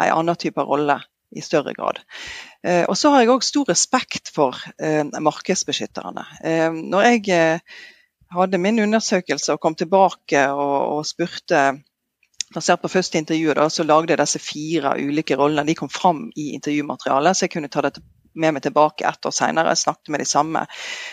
[0.00, 1.00] en annen type rolle
[1.36, 2.00] i større grad.
[2.66, 6.24] Eh, og så har jeg òg stor respekt for eh, markedsbeskytterne.
[6.42, 7.76] Eh, når jeg eh,
[8.34, 11.80] hadde min undersøkelse og kom tilbake og, og spurte
[12.50, 15.68] Basert på første intervju da, så lagde jeg disse fire ulike rollene.
[15.68, 18.00] De kom fram i intervjumaterialet, så jeg kunne ta det
[18.34, 19.70] med meg tilbake ett år senere.
[19.70, 20.64] Jeg snakket med de samme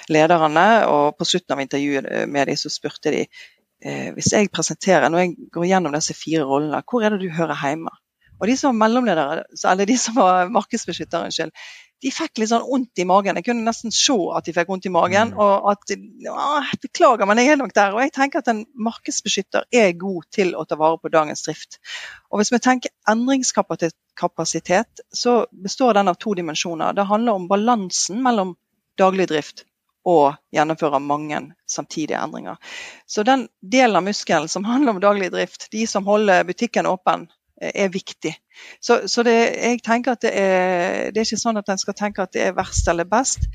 [0.10, 5.12] lederne, og på slutten av intervjuet med dem så spurte de eh, hvis jeg presenterer,
[5.13, 7.93] når jeg går gjennom disse fire rollene, hvor er det du hører hjemme?
[8.38, 11.53] Og de som var mellomledere, eller de som var markedsbeskyttere, unnskyld,
[12.04, 13.38] de fikk litt sånn vondt i magen.
[13.40, 15.28] Jeg kunne nesten se at de fikk vondt i magen.
[15.34, 15.40] Mm.
[15.42, 15.82] og at,
[16.30, 17.96] å, Beklager, men jeg er nok der.
[17.96, 21.72] Og jeg tenker at en markedsbeskytter er god til å ta vare på dagens drift.
[22.30, 26.94] Og Hvis vi tenker endringskapasitet, så består den av to dimensjoner.
[26.94, 28.56] Det handler om balansen mellom
[28.98, 29.58] daglig drift
[30.08, 32.56] og gjennomføre mange samtidige endringer.
[33.10, 37.28] Så den delen av muskelen som handler om daglig drift, de som holder butikken åpen,
[37.62, 38.34] er viktig.
[38.80, 41.98] Så, så det, jeg tenker at det er, det er ikke sånn at en skal
[41.98, 43.48] tenke at det er verst eller best,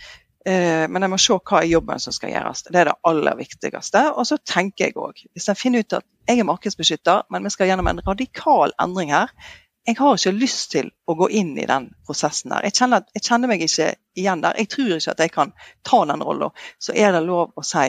[0.47, 2.65] eh, men jeg må se hva er jobben som skal gjøres.
[2.69, 4.05] Det er det aller viktigste.
[4.17, 7.55] Og så tenker jeg òg, hvis en finner ut at jeg er markedsbeskytter, men vi
[7.55, 9.35] skal gjennom en radikal endring her,
[9.83, 12.63] jeg har ikke lyst til å gå inn i den prosessen der.
[12.69, 14.55] Jeg kjenner, jeg kjenner meg ikke igjen der.
[14.61, 15.51] Jeg tror ikke at jeg kan
[15.83, 16.55] ta den rollen.
[16.79, 17.89] Så er det lov å si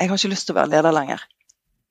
[0.00, 1.24] jeg har ikke lyst til å være leder lenger.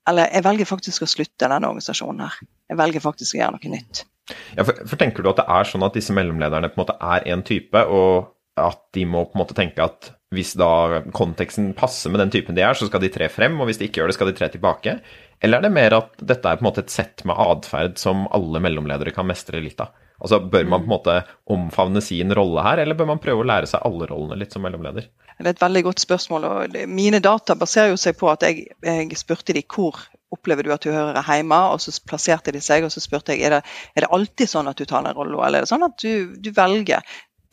[0.08, 2.38] Eller jeg velger faktisk å slutte denne organisasjonen her.
[2.72, 4.04] Jeg velger faktisk å gjøre noe nytt.
[4.56, 6.98] Ja, for, for, Tenker du at det er sånn at disse mellomlederne på en måte
[7.02, 11.72] er én type, og at de må på en måte tenke at hvis da konteksten
[11.78, 14.02] passer med den typen de er, så skal de tre frem, og hvis de ikke
[14.04, 15.00] gjør det, skal de tre tilbake?
[15.42, 18.28] Eller er det mer at dette er på en måte et sett med atferd som
[18.36, 19.96] alle mellomledere kan mestre litt av?
[20.20, 21.16] Altså, Bør man på en måte
[21.50, 24.66] omfavne sin rolle her, eller bør man prøve å lære seg alle rollene litt som
[24.66, 25.08] mellomleder?
[25.40, 26.44] Det er et veldig godt spørsmål.
[26.44, 29.96] og Mine data baserer jo seg på at jeg, jeg spurte de hvor
[30.36, 33.48] opplever du at du hører hjemme, og så plasserte de seg, og så spurte jeg
[33.48, 33.62] er det,
[33.96, 36.36] er det alltid sånn at du tar den rollen, eller er det sånn at du,
[36.38, 37.02] du velger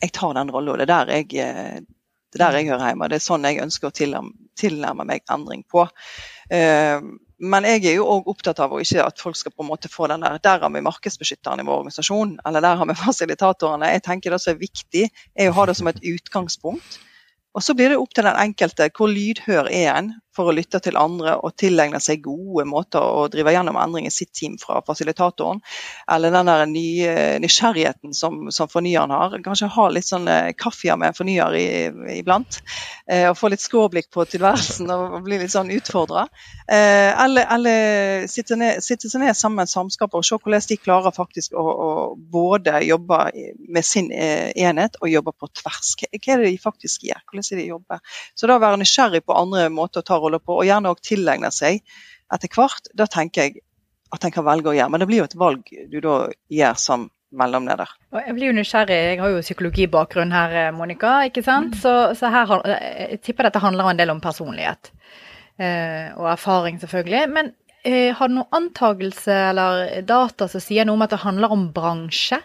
[0.01, 1.85] jeg tar den rollen, og det er der jeg,
[2.37, 3.07] jeg hører hjemme.
[3.09, 5.87] Det er sånn jeg ønsker å tilnærme, meg endring på.
[6.51, 6.99] Uh,
[7.37, 9.89] men jeg er jo òg opptatt av å ikke at folk skal på en måte
[9.93, 13.91] få den der Der har vi markedsbeskytteren i vår organisasjon, eller der har vi fasilitatorene.
[13.95, 17.01] Jeg tenker Det som er viktig, er å ha det som et utgangspunkt.
[17.57, 20.81] Og Så blir det opp til den enkelte hvor lydhør er en for å lytte
[20.83, 24.83] til andre og tilegne seg gode måter å drive gjennom endring i sitt team fra
[24.85, 25.63] fasilitatoren.
[26.13, 29.37] Eller den der nye nysgjerrigheten som, som fornyeren har.
[29.45, 31.57] Kanskje ha litt sånn eh, kaffe med en fornyer
[32.15, 32.61] iblant.
[33.09, 36.27] Eh, og få litt skråblikk på tilværelsen og bli litt sånn utfordra.
[36.67, 40.79] Eh, eller, eller sitte, ned, sitte, seg ned sammen med samskapet og se hvordan de
[40.81, 43.19] klarer faktisk å, å både jobbe
[43.71, 45.93] med sin eh, enhet og jobbe på tvers.
[46.01, 47.23] Hva, er det de faktisk gjør?
[47.25, 48.17] Hvordan er det de jobber?
[48.35, 51.53] Så da være nysgjerrig på andre måter å ta holder på, og gjerne òg tilegner
[51.53, 51.81] seg
[52.33, 53.61] etter hvert, da tenker jeg
[54.13, 54.91] at en kan velge å gjøre.
[54.91, 56.17] Men det blir jo et valg du da
[56.53, 57.89] gjør som mellomleder.
[58.15, 61.19] Jeg blir jo nysgjerrig, jeg har jo psykologibakgrunn her, eh, Monica.
[61.27, 61.75] ikke sant?
[61.75, 64.91] Så, så, her, eh, jeg tipper dette handler en del om personlighet.
[65.59, 67.23] Eh, og erfaring, selvfølgelig.
[67.33, 67.51] Men
[67.83, 71.67] eh, har du noen antagelse eller data som sier noe om at det handler om
[71.75, 72.39] bransje?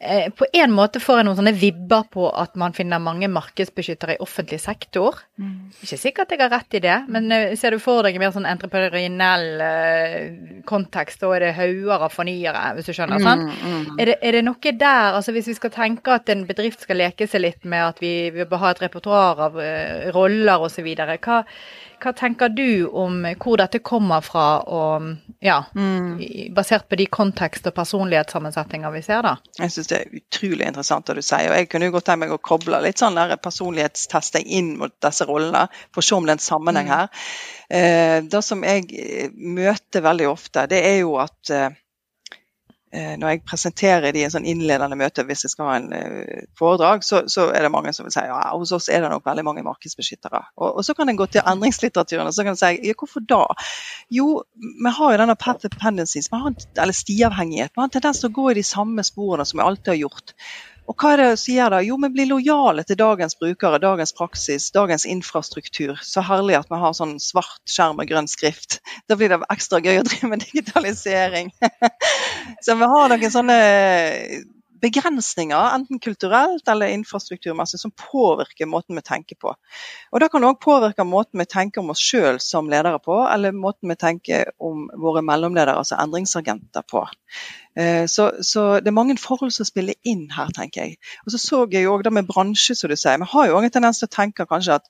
[0.00, 4.14] Eh, på en måte får jeg noen sånne vibber på at man finner mange markedsbeskyttere
[4.14, 5.16] i offentlig sektor.
[5.42, 5.72] Mm.
[5.82, 8.30] Ikke sikkert jeg har rett i det, men eh, ser du for deg en mer
[8.36, 10.14] sånn entreprenøriell eh,
[10.70, 13.24] kontekst, da er det hauger av fornyere, hvis du skjønner.
[13.26, 13.50] sant?
[13.50, 13.98] Mm, mm.
[13.98, 17.02] Er, det, er, det, noe der, altså hvis vi skal tenke at en bedrift skal
[17.02, 20.92] leke seg litt med at vi, vi bør ha et repertoar av uh, roller osv.,
[20.94, 21.42] hva
[22.02, 25.08] hva tenker du om hvor dette kommer fra, og,
[25.44, 26.54] ja, mm.
[26.56, 29.22] basert på de kontekst- og personlighetssammensetninger vi ser?
[29.26, 29.34] da?
[29.58, 31.50] Jeg syns det er utrolig interessant det du sier.
[31.50, 34.94] og Jeg kunne jo godt tenkt meg å koble litt sånn der personlighetstesting inn mot
[35.04, 36.94] disse rollene, for å se om det er en sammenheng mm.
[36.94, 37.28] her.
[37.68, 41.70] Eh, det som jeg møter veldig ofte, det er jo at Eh,
[42.92, 46.44] når jeg presenterer de i en sånn innledende møte hvis jeg skal ha en uh,
[46.58, 49.26] foredrag, så, så, er det mange som vil si ja, hos oss er det nok
[49.28, 50.40] veldig mange markedsbeskyttere.
[50.56, 53.24] Og, og så kan en gå til endringslitteraturen og så kan en si ja, hvorfor
[53.28, 53.42] da?
[54.14, 57.74] Jo, vi har jo denne path dependencies, eller stiavhengighet.
[57.74, 60.02] Vi har en tendens til å gå i de samme sporene som vi alltid har
[60.06, 60.34] gjort.
[60.88, 61.82] Og hva er det som gjør det?
[61.84, 65.98] Jo, vi blir lojale til dagens brukere, dagens praksis, dagens infrastruktur.
[66.00, 68.78] Så herlig at vi har sånn svart skjerm og grønn skrift.
[69.08, 71.52] Da blir det ekstra gøy å drive med digitalisering.
[72.64, 73.58] så vi har noen sånne
[74.80, 79.54] begrensninger, enten kulturelt eller infrastrukturmessig, som påvirker måten vi tenker på.
[80.12, 83.56] Og Det kan òg påvirke måten vi tenker om oss sjøl som ledere på, eller
[83.56, 87.04] måten vi tenker om våre mellomledere, altså endringsagenter, på.
[87.78, 90.98] Eh, så, så, det er mange forhold som spiller inn her, tenker jeg.
[91.24, 93.18] Og Så så jeg jo òg det med bransje, som du sier.
[93.18, 94.88] Vi har jo òg en tendens til å tenke kanskje at,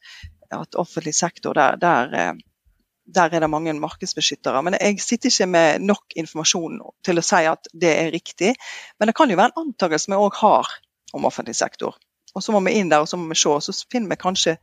[0.55, 2.33] at offentlig sektor, der, der eh,
[3.15, 4.63] der er det mange markedsbeskyttere.
[4.63, 8.53] Men jeg sitter ikke med nok informasjon til å si at det er riktig.
[8.99, 10.71] Men det kan jo være en antakelse vi òg har
[11.17, 11.97] om offentlig sektor.
[12.37, 14.21] Og så må vi inn der og så må vi se, og så finner vi
[14.21, 14.59] kanskje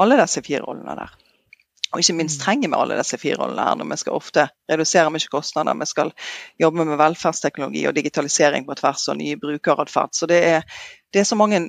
[0.00, 1.14] alle disse fire rollene der.
[1.94, 2.42] Og ikke minst mm.
[2.42, 5.78] trenger vi alle disse fire rollene her når vi skal ofte redusere mye kostnader.
[5.78, 6.10] Vi skal
[6.62, 10.14] jobbe med velferdsteknologi og digitalisering på tvers og ny brukeratferd.
[10.14, 10.66] Så det er,
[11.14, 11.68] det er så mange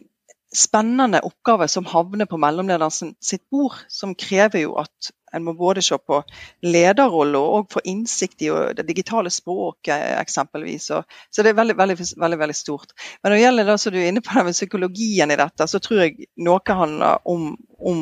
[0.55, 5.83] spennende oppgaver som havner på mellomlederen sitt bord, som krever jo at en må både
[5.85, 6.21] se på
[6.65, 10.89] lederrolle og få innsikt i det digitale språket, eksempelvis.
[10.91, 11.03] Så,
[11.41, 12.95] det er veldig, veldig, veldig, veldig, stort.
[13.21, 15.81] Men når det gjelder det som du er inne på med psykologien i dette, så
[15.83, 18.01] tror jeg noe handler om, om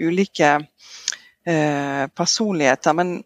[0.00, 0.52] ulike
[1.46, 2.92] eh, personligheter.
[2.98, 3.16] men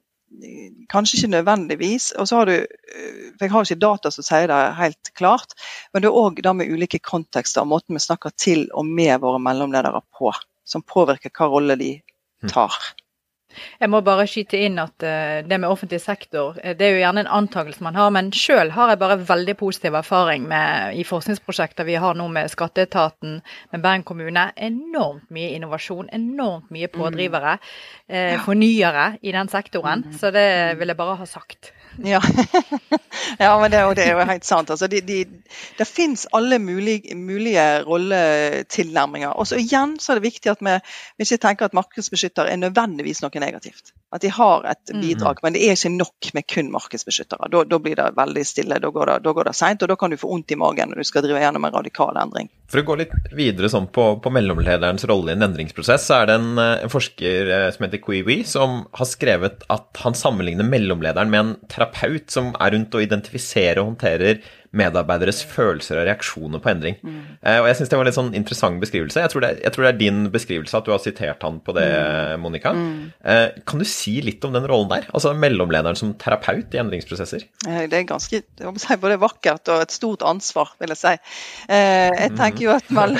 [0.91, 2.13] Kanskje ikke nødvendigvis.
[2.13, 5.55] Og så har du, eh, for Jeg har ikke data som sier det helt klart,
[5.93, 9.21] men det er òg det med ulike kontekster og måten vi snakker til og med
[9.21, 10.33] våre mellomledere på,
[10.65, 12.03] som påvirker hva rolle de
[12.47, 12.53] tar.
[12.53, 12.79] tar.
[13.81, 17.03] Jeg må bare skyte inn at uh, det med offentlig sektor, eh, det er jo
[17.03, 18.13] gjerne en antakelse man har.
[18.15, 22.51] Men sjøl har jeg bare veldig positiv erfaring med, i forskningsprosjekter vi har nå med
[22.53, 23.41] Skatteetaten,
[23.73, 24.51] med Bergen kommune.
[24.57, 28.15] Enormt mye innovasjon, enormt mye pådrivere, mm.
[28.15, 30.07] uh, fornyere i den sektoren.
[30.07, 30.19] Mm.
[30.21, 30.49] Så det
[30.81, 31.75] vil jeg bare ha sagt.
[31.99, 32.21] Ja,
[33.39, 34.71] ja men det, det, er jo helt sant.
[34.71, 35.25] Altså, de, de,
[35.79, 39.35] det finnes alle mulige, mulige rolletilnærminger.
[39.35, 40.77] Og så igjen så er det viktig at vi,
[41.19, 43.95] vi ikke tenker at markedsbeskytter er nødvendigvis noe negativt.
[44.13, 45.01] At de har et Mm.
[45.05, 47.49] bidrag, men det er ikke nok med kun markedsbeskyttere.
[47.51, 49.97] Da, da blir det veldig stille, da går det, da går det seint, og da
[49.97, 52.51] kan du få vondt i magen når du skal drive gjennom en radikal endring.
[52.71, 56.27] For å gå litt videre sånn på, på mellomlederens rolle i en endringsprosess, så er
[56.27, 60.67] det en, eh, en forsker eh, som heter Kuiwi, som har skrevet at han sammenligner
[60.67, 64.43] mellomlederen med en terapeut som er rundt og identifiserer og håndterer
[64.77, 66.95] medarbeideres følelser og reaksjoner på endring.
[67.43, 69.19] Eh, og jeg syns det var en litt sånn interessant beskrivelse.
[69.25, 71.75] Jeg tror, det jeg tror det er din beskrivelse at du har sitert han på
[71.75, 71.87] det,
[72.39, 72.71] Monica.
[73.25, 75.09] Eh, kan du si litt om den rollen der?
[75.11, 77.47] Altså mellomlederen som terapeut i endringsprosesser?
[77.67, 78.43] Eh, Det er ganske
[79.03, 81.17] både vakkert og et stort ansvar, vil jeg si.
[81.69, 83.17] Eh, Jeg tenker jo at mell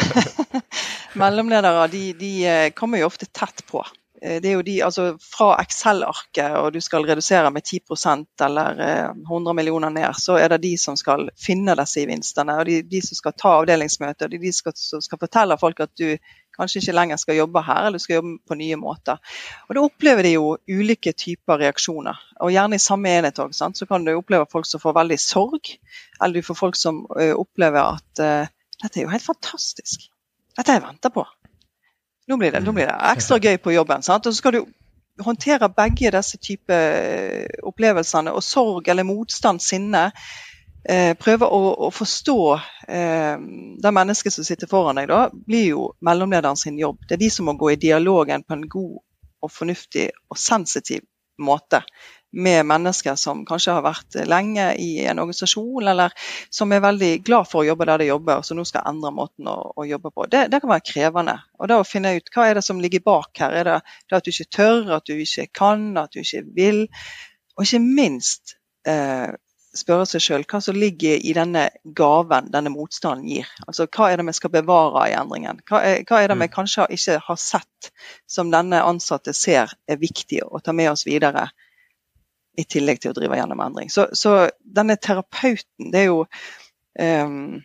[1.21, 2.33] mellomledere de, de
[2.79, 3.83] kommer jo ofte tett på.
[4.23, 8.81] Eh, Det er jo de, altså Fra Excel-arket og du skal redusere med 10% eller
[8.85, 12.59] eh, 100 millioner ned, så er det de som skal finne disse gevinstene.
[12.61, 15.95] og De, de som skal ta avdelingsmøter, de, de skal, som skal fortelle folk at
[15.99, 16.17] du
[16.59, 19.17] kanskje ikke lenger skal jobbe her, eller du skal jobbe på nye måter.
[19.69, 22.19] Og Da opplever de jo ulike typer reaksjoner.
[22.45, 23.55] Og gjerne i samme enhet òg.
[23.57, 25.71] Så kan du oppleve folk som får veldig sorg,
[26.21, 28.33] eller du får folk som ø, opplever at ø,
[28.83, 30.11] dette er jo helt fantastisk.
[30.57, 31.25] Dette har jeg venta på.
[32.31, 34.05] Nå blir, det, nå blir det ekstra gøy på jobben.
[34.07, 34.27] Sant?
[34.27, 34.61] Og så skal du
[35.25, 40.11] håndtere begge disse typer opplevelsene, og sorg eller motstand, sinne.
[40.89, 42.39] Eh, prøve å, å forstå
[42.89, 43.35] eh,
[43.83, 47.03] det mennesket som sitter foran deg, da, blir jo mellomlederen sin jobb.
[47.05, 48.97] Det er de som må gå i dialogen på en god
[49.41, 51.05] og fornuftig og sensitiv
[51.41, 51.83] måte
[52.33, 56.15] med mennesker som kanskje har vært lenge i en organisasjon, eller
[56.51, 59.13] som er veldig glad for å jobbe der de jobber, og som nå skal endre
[59.15, 60.29] måten å, å jobbe på.
[60.31, 61.37] Det, det, kan være krevende.
[61.59, 63.59] Og da å finne ut hva er det som ligger bak her.
[63.61, 63.77] Er det,
[64.09, 66.85] det at du ikke tør, at du ikke kan, at du ikke vil?
[67.59, 68.55] Og ikke minst
[68.89, 69.31] eh,
[69.77, 71.67] spørre seg sjøl hva som ligger i denne
[71.97, 73.51] gaven denne motstanden gir.
[73.67, 75.63] Altså Hva er det vi skal bevare i endringen?
[75.69, 77.91] Hva er, hva er det vi kanskje ikke har sett
[78.31, 81.49] som denne ansatte ser er viktig å ta med oss videre?
[82.59, 83.91] I tillegg til å drive gjennom endring.
[83.93, 86.23] Så, så denne terapeuten, det er jo
[87.01, 87.61] um,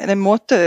[0.00, 0.60] en måte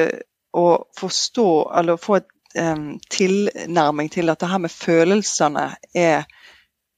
[0.57, 0.67] å
[0.97, 2.29] forstå, eller få et
[2.61, 6.27] um, tilnærming til at det her med følelsene er,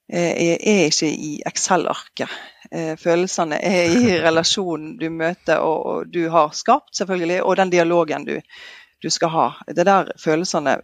[0.10, 2.40] er, er ikke i Excel-arket.
[3.02, 8.28] Følelsene er i relasjonen du møter og, og, du har skapt, selvfølgelig, og den dialogen
[8.28, 8.36] du,
[9.02, 9.50] du skal ha.
[9.68, 10.80] Det er der følelsene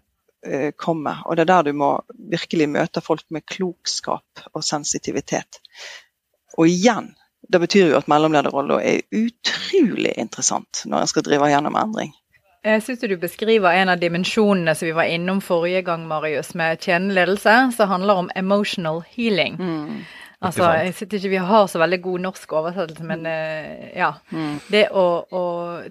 [0.77, 1.17] komme.
[1.25, 1.91] Og det er der du må
[2.31, 5.62] virkelig møte folk med klokskap og sensitivitet.
[6.58, 7.13] Og igjen,
[7.49, 12.13] det betyr jo at mellomlederrollen er utrolig interessant når en skal drive gjennom endring.
[12.65, 16.81] Jeg syns du beskriver en av dimensjonene som vi var innom forrige gang, Marius, med
[16.81, 19.60] tjeneledelse, som handler om emotional healing.
[19.60, 19.99] Mm.
[20.45, 24.12] Altså, jeg sitter ikke Vi har så veldig god norsk oversettelse, men uh, ja.
[24.34, 24.58] Mm.
[24.71, 25.43] Det å, å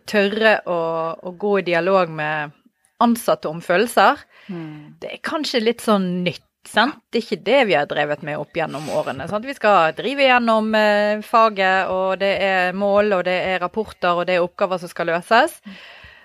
[0.07, 0.79] tørre å,
[1.15, 2.55] å, gå i dialog med
[3.05, 4.99] ansatte om følelser, mm.
[5.03, 6.43] det er kanskje litt sånn nytt.
[6.65, 6.97] Sant?
[7.13, 9.27] Det er ikke det vi har drevet med opp gjennom årene.
[9.29, 9.45] Sant?
[9.45, 14.25] Vi skal drive gjennom eh, faget, og det er mål, og det er rapporter, og
[14.31, 15.59] det er oppgaver som skal løses.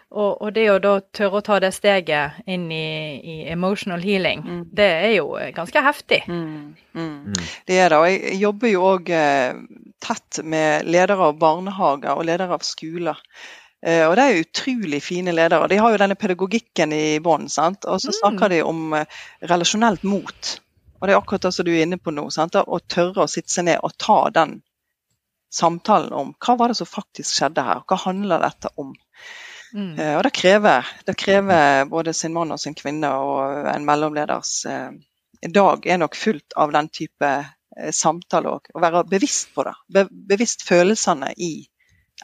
[0.10, 4.42] Og, og det å da tørre å ta det steget inn i, i emotional healing,
[4.42, 4.64] Mm.
[4.74, 6.24] det er jo ganske heftig.
[6.32, 6.72] Mm.
[6.96, 7.36] Mm.
[7.68, 8.00] Det er det.
[8.00, 9.60] Og jeg jobber jo òg eh,
[10.02, 13.20] tett med ledere av barnehager og ledere av skoler.
[13.86, 15.68] Eh, og det er utrolig fine ledere.
[15.72, 17.48] De har jo denne pedagogikken i bånn.
[17.48, 19.20] Og så snakker de om eh,
[19.52, 20.56] relasjonelt mot.
[21.00, 22.28] Og det er akkurat det som du er inne på nå.
[22.34, 22.60] Sant?
[22.60, 24.60] Å tørre å sitte seg ned og ta den
[25.50, 28.92] samtalen om hva var det som faktisk skjedde her, hva handler dette om?
[29.74, 29.96] Mm.
[29.96, 34.54] Eh, og det krever, det krever både sin mann og sin kvinne, og en mellomleders
[35.56, 37.32] dag er nok fullt av den type
[37.96, 38.70] samtale òg.
[38.76, 39.74] Å være bevisst på det.
[39.88, 41.54] Be bevisst følelsene i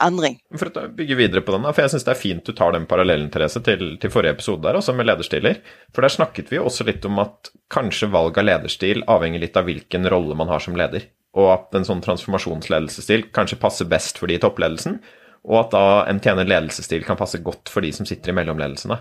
[0.03, 0.37] endring.
[0.59, 2.87] For å bygge videre på den, for jeg syns det er fint du tar den
[2.89, 5.61] parallellen Therese, til, til forrige episode der, også med lederstiler.
[5.95, 9.59] For der snakket vi jo også litt om at kanskje valg av lederstil avhenger litt
[9.59, 11.07] av hvilken rolle man har som leder.
[11.35, 15.01] Og at en sånn transformasjonsledelsesstil kanskje passer best for de i toppledelsen.
[15.45, 18.97] Og at da en tjener ledelsesstil kan passe godt for de som sitter i mellomledelsene.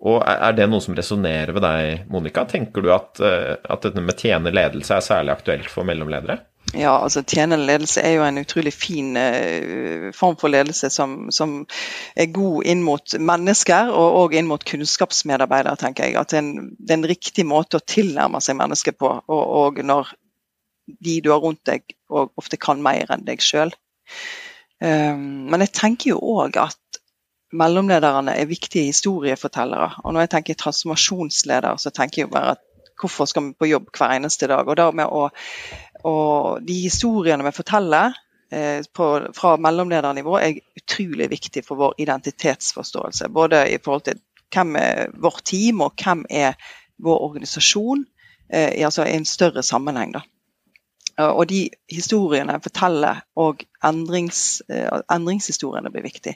[0.00, 2.46] Og Er det noe som resonnerer ved deg, Monica?
[2.48, 6.38] Tenker du at, at dette med tjener ledelse er særlig aktuelt for mellomledere?
[6.70, 11.64] Ja, altså tjenende ledelse er jo en utrolig fin uh, form for ledelse som, som,
[12.14, 16.18] er god inn mot mennesker og, og inn mot kunnskapsmedarbeidere, tenker jeg.
[16.20, 19.10] At det er, en, det er en riktig måte å tilnærme seg mennesker på.
[19.26, 20.14] Og, og, når
[21.00, 23.74] de du har rundt deg og ofte kan mer enn deg sjøl.
[24.80, 27.00] Um, men jeg tenker jo òg at
[27.50, 29.92] mellomlederne er viktige historiefortellere.
[30.04, 32.66] Og når jeg tenker transformasjonsleder, så tenker jeg jo bare at
[33.00, 34.68] hvorfor skal vi på jobb hver eneste dag?
[34.68, 35.28] Og da med å
[36.06, 38.14] og de historiene vi forteller
[38.52, 43.28] eh, på, fra mellomledernivå er utrolig viktig for vår identitetsforståelse.
[43.28, 44.20] Både i forhold til
[44.54, 46.58] hvem er vårt team, og hvem er
[46.98, 48.06] vår organisasjon.
[48.50, 50.12] i, altså, i en større sammenheng.
[50.14, 50.20] da.
[51.22, 54.62] Og de historiene forteller, og endrings,
[55.12, 56.34] endringshistoriene blir viktig.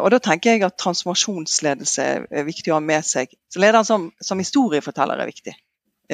[0.00, 3.34] Og Da tenker jeg at transformasjonsledelse er viktig å ha med seg.
[3.52, 5.52] Så Lederen som, som historieforteller er viktig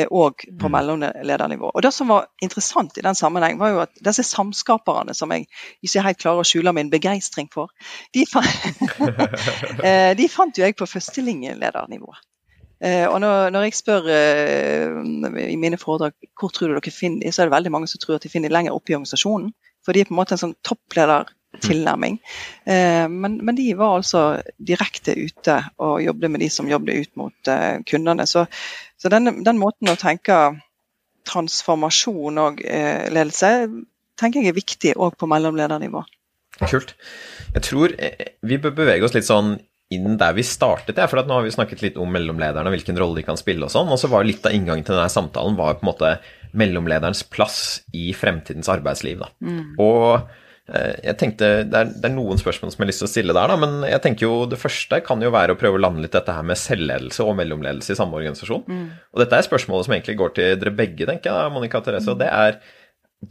[0.09, 0.73] òg på Mm.
[0.73, 1.71] mellomledernivå.
[1.75, 5.47] Og Det som var interessant i den sammenheng, var jo at disse samskaperne som jeg
[5.83, 7.69] ikke helt klarer å skjule min begeistring for,
[8.15, 8.43] de, fa
[9.85, 12.15] Eh, de fant jo jeg på førstelinjeledernivå.
[12.83, 14.89] Eh, Og når, når jeg spør eh,
[15.53, 18.17] i mine foredrag hvor tror du dere finner så er det veldig mange som tror
[18.17, 19.53] at de finner lenger oppe i organisasjonen.
[19.85, 21.39] For de er på en måte en sånn toppledertilnærming.
[21.53, 27.17] Eh, Men, men de var altså direkte ute og jobbet med de som jobbet ut
[27.21, 28.27] mot eh, kundene.
[28.27, 28.47] Så,
[28.97, 30.39] så den, den måten å tenke
[31.29, 33.53] transformasjon og eh, ledelse
[34.19, 36.03] tenker jeg er viktig òg på mellomledernivå.
[36.69, 36.97] Kult.
[37.55, 37.95] Jeg tror
[38.45, 39.57] vi bør bevege oss litt sånn
[39.93, 40.97] inn der vi startet.
[40.97, 43.41] Ja, for at nå har vi snakket litt om mellomlederne og hvilken rolle de kan
[43.41, 43.91] spille og sånn.
[43.93, 46.13] Og så var litt av inngangen til denne samtalen var på en måte
[46.57, 47.59] mellomlederens plass
[47.97, 49.25] i fremtidens arbeidsliv.
[49.25, 49.31] Da.
[49.83, 50.31] Og
[50.71, 53.35] jeg tenkte, det er, det er noen spørsmål som jeg har lyst til å stille
[53.35, 56.05] der, da, men jeg tenker jo det første kan jo være å prøve å lande
[56.05, 58.63] litt dette her med selvledelse og mellomledelse i samme organisasjon.
[59.11, 62.15] Og dette er spørsmålet som egentlig går til dere begge, tenker jeg, Monica og Therese.
[62.15, 62.61] Og det er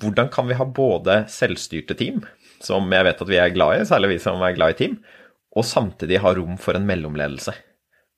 [0.01, 2.21] hvordan kan vi ha både selvstyrte team,
[2.63, 4.99] som jeg vet at vi er glad i, særlig vi som er glad i team,
[5.55, 7.55] og samtidig ha rom for en mellomledelse?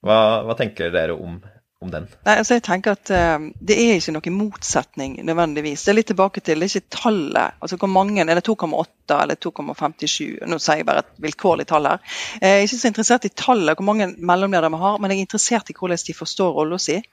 [0.03, 1.37] Hva, hva tenker dere om,
[1.83, 2.07] om den?
[2.25, 5.85] Nei, altså jeg tenker at uh, Det er ikke noen motsetning nødvendigvis.
[5.85, 7.59] Det er litt tilbake til det er ikke tallet.
[7.59, 10.43] altså hvor mange, Er det 2,8 eller 2,57?
[10.47, 12.03] Nå sier jeg bare et vilkårlig tall her.
[12.41, 15.27] Jeg er ikke så interessert i tallet, hvor mange mellomledere vi har, men jeg er
[15.27, 17.03] interessert i hvordan de forstår rollen sin.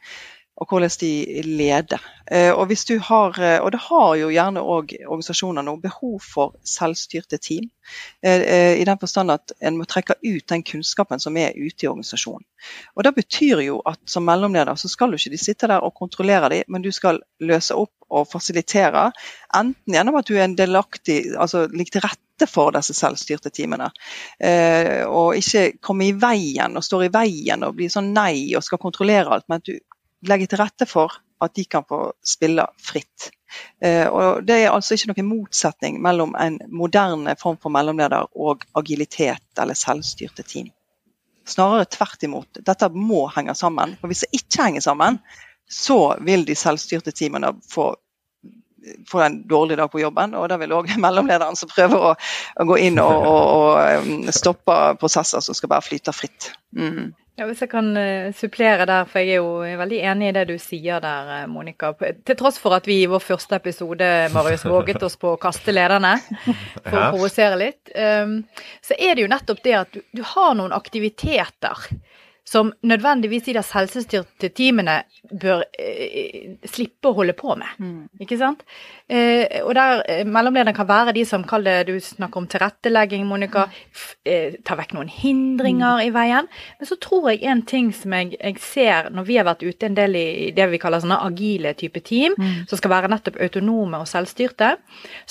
[0.60, 2.02] Og hvordan de leder.
[2.30, 6.20] Eh, Og, hvis du har, eh, og det har jo gjerne òg organisasjoner nå behov
[6.20, 7.70] for selvstyrte team.
[8.22, 11.88] Eh, I den forstand at en må trekke ut den kunnskapen som er ute i
[11.88, 12.44] organisasjonen.
[12.96, 15.94] Og Det betyr jo at som mellomleder så skal du ikke de sitte der og
[15.94, 19.12] kontrollere dem, men du skal løse opp og fasilitere.
[19.54, 23.90] Enten gjennom at du er en delaktig, altså ligger til rette for disse selvstyrte teamene.
[25.06, 28.78] Og ikke komme i veien og står i veien og blir sånn nei og skal
[28.82, 29.78] kontrollere alt, men at du
[30.26, 33.30] legger til rette for at de kan få spille fritt.
[33.82, 38.66] Eh, og Det er altså ikke noen motsetning mellom en moderne form for mellomleder og
[38.76, 40.68] agilitet eller selvstyrte team.
[41.48, 42.60] Snarere tvert imot.
[42.66, 43.96] Dette må henge sammen.
[44.00, 45.18] For Hvis det ikke henger sammen,
[45.70, 47.94] så vil de selvstyrte teamene få,
[49.08, 50.34] få en dårlig dag på jobben.
[50.38, 54.28] Og da vil òg mellomlederen som prøver å, å gå inn og, og, og um,
[54.34, 56.52] stoppe prosesser som skal bare flyte fritt.
[56.76, 57.12] Mm.
[57.40, 60.42] Ja, Hvis jeg kan eh, supplere der, for jeg er jo veldig enig i det
[60.50, 61.94] du sier der, eh, Monica.
[61.96, 65.72] Til tross for at vi i vår første episode Marius, våget oss på å kaste
[65.72, 68.42] lederne for å provosere litt, um,
[68.84, 71.86] så er det jo nettopp det at du, du har noen aktiviteter
[72.50, 74.96] som nødvendigvis de der selvstyrte teamene
[75.30, 77.76] bør eh, slippe å holde på med.
[78.24, 78.64] Ikke sant?
[79.06, 83.22] Eh, og der eh, mellomlederen kan være de som kaller det, du snakker om tilrettelegging,
[83.28, 86.50] Monica, f, eh, ta vekk noen hindringer i veien.
[86.80, 89.86] Men så tror jeg en ting som jeg, jeg ser når vi har vært ute
[89.86, 92.34] en del i det vi kaller sånne agile type team,
[92.66, 94.74] som skal være nettopp autonome og selvstyrte,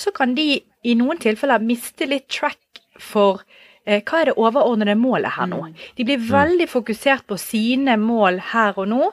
[0.00, 3.44] så kan de i noen tilfeller miste litt track for
[3.86, 5.60] hva er det overordnede målet her nå?
[5.96, 9.08] De blir veldig fokusert på sine mål her og nå,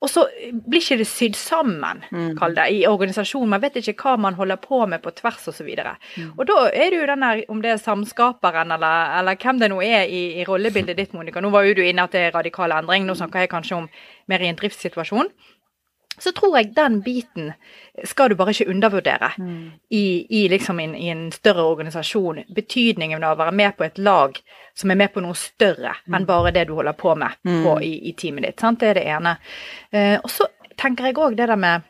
[0.00, 2.02] og så blir ikke det sydd sammen,
[2.38, 3.50] kall det, i organisasjonen.
[3.54, 5.70] Man vet ikke hva man holder på med på tvers osv.
[5.72, 9.40] Og, så og da er det jo den der, om det er samskaperen eller, eller
[9.40, 11.40] hvem det nå er i, i rollebildet ditt, Monica.
[11.40, 13.88] Nå var jo du inne at det er radikal endring, nå snakker jeg kanskje om
[14.30, 15.32] mer i en driftssituasjon
[16.20, 17.52] så tror jeg den biten
[18.04, 19.32] skal du bare ikke undervurdere
[19.88, 22.42] i, i, liksom en, i en større organisasjon.
[22.54, 24.38] Betydningen av å være med på et lag
[24.74, 28.08] som er med på noe større enn bare det du holder på med på, i,
[28.08, 28.60] i teamet ditt.
[28.60, 28.80] Sant?
[28.80, 29.36] Det er det ene.
[29.90, 30.48] Eh, og så
[30.80, 31.88] tenker jeg òg det der med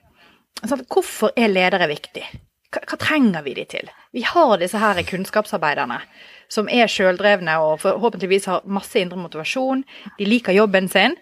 [0.64, 0.87] sant?
[0.91, 2.24] Hvorfor er ledere viktig?
[2.70, 3.91] Hva, hva trenger vi de til?
[4.14, 6.01] Vi har disse her kunnskapsarbeiderne
[6.51, 9.85] som er sjøldrevne og forhåpentligvis har masse indre motivasjon.
[10.18, 11.14] De liker jobben sin.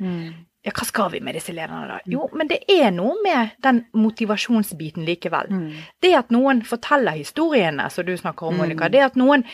[0.66, 1.98] Ja, hva skal vi med disse lederne da?
[2.10, 5.46] Jo, men det er noe med den motivasjonsbiten likevel.
[6.02, 8.88] Det at noen forteller historiene som du snakker om, Monica.
[8.90, 9.44] Det at noen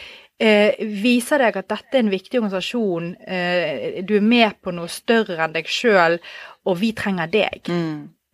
[0.40, 4.88] eh, viser deg at dette er en viktig organisasjon, eh, du er med på noe
[4.88, 6.18] større enn deg sjøl,
[6.64, 7.61] og vi trenger deg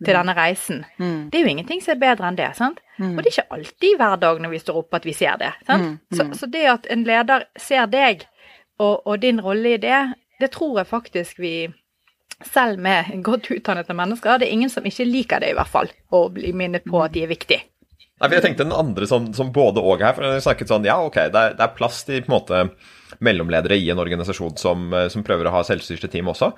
[0.01, 0.85] til denne reisen.
[1.29, 2.55] Det er jo ingenting som er bedre enn det.
[2.57, 2.79] sant?
[3.17, 5.51] Og det er ikke alltid hver dag når vi står opp at vi ser det.
[5.67, 5.99] sant?
[6.15, 8.25] Så, så det at en leder ser deg,
[8.79, 11.67] og, og din rolle i det, det tror jeg faktisk vi
[12.49, 15.91] selv med godt utdannede mennesker, det er ingen som ikke liker det, i hvert fall.
[16.11, 17.65] Å bli minnet på at de er viktige.
[18.21, 20.13] Nei, for jeg tenkte den andre som, som både og her.
[20.13, 22.63] for jeg snakket sånn, Ja, ok, det er, det er plass til på en måte
[23.21, 26.51] mellomledere i en organisasjon som, som prøver å ha selvstyrte team også.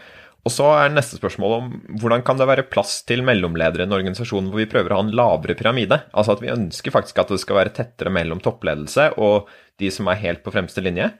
[0.43, 1.69] Og så er neste spørsmål om
[2.01, 5.05] hvordan kan det være plass til mellomledere i en organisasjon hvor vi prøver å ha
[5.05, 6.01] en lavere pyramide?
[6.11, 9.47] Altså at vi ønsker faktisk at det skal være tettere mellom toppledelse og
[9.79, 11.13] de som er helt på fremste linje.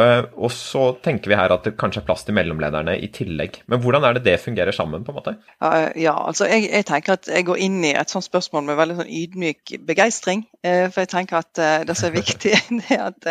[0.00, 3.60] Uh, og så tenker vi her at det kanskje er plass til mellomlederne i tillegg.
[3.70, 5.04] Men hvordan er det det fungerer sammen?
[5.06, 5.34] på en måte?
[5.60, 8.96] Ja, altså jeg, jeg, tenker at jeg går inn i et sånt spørsmål med veldig
[9.00, 10.46] sånn ydmyk begeistring.
[10.66, 13.30] Uh, for jeg tenker at det som er viktig, det er at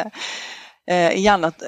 [1.15, 1.61] igjen at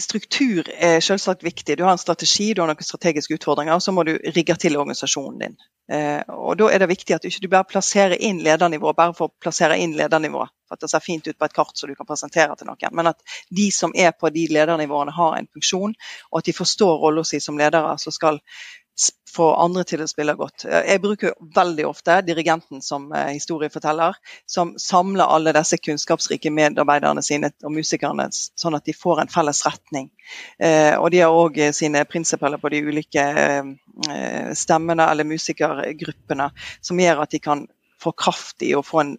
[0.00, 1.76] struktur er selvsagt viktig.
[1.76, 4.76] Du har en strategi, du har noen strategiske utfordringer, og så må du rigge til
[4.80, 5.60] organisasjonen din.
[5.90, 9.26] Eh, og Da er det viktig at du ikke bare plasserer inn ledernivået bare for
[9.26, 11.96] å plassere inn ledernivået, for at det ser fint ut på et kart som du
[11.98, 13.18] kan presentere til noen, men at
[13.50, 15.96] de som er på de ledernivåene har en funksjon,
[16.30, 18.38] og at de forstår rollen sin som ledere som skal
[19.30, 20.64] få andre til å spille godt.
[20.66, 24.18] Jeg bruker veldig ofte dirigenten som eh, historieforteller,
[24.50, 29.62] som samler alle disse kunnskapsrike medarbeiderne sine og musikerne, sånn at de får en felles
[29.66, 30.10] retning.
[30.58, 37.00] Eh, og de har òg sine prinsipper på de ulike eh, stemmene eller musikergruppene, som
[37.00, 37.66] gjør at de kan
[38.00, 39.16] få kraft i å få en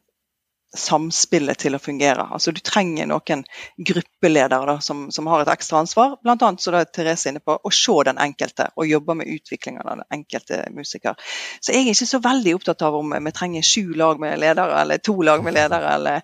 [0.78, 2.24] samspillet til å fungere.
[2.32, 3.44] Altså Du trenger noen
[3.78, 6.52] gruppeledere da, som, som, har et ekstra ansvar, bl.a.
[6.60, 10.20] så er Therese inne på å se den enkelte og jobbe med utviklingen av den
[10.20, 11.20] enkelte musiker.
[11.60, 14.80] Så jeg er ikke så veldig opptatt av om vi trenger sju lag med ledere,
[14.82, 16.22] eller to lag med ledere, eller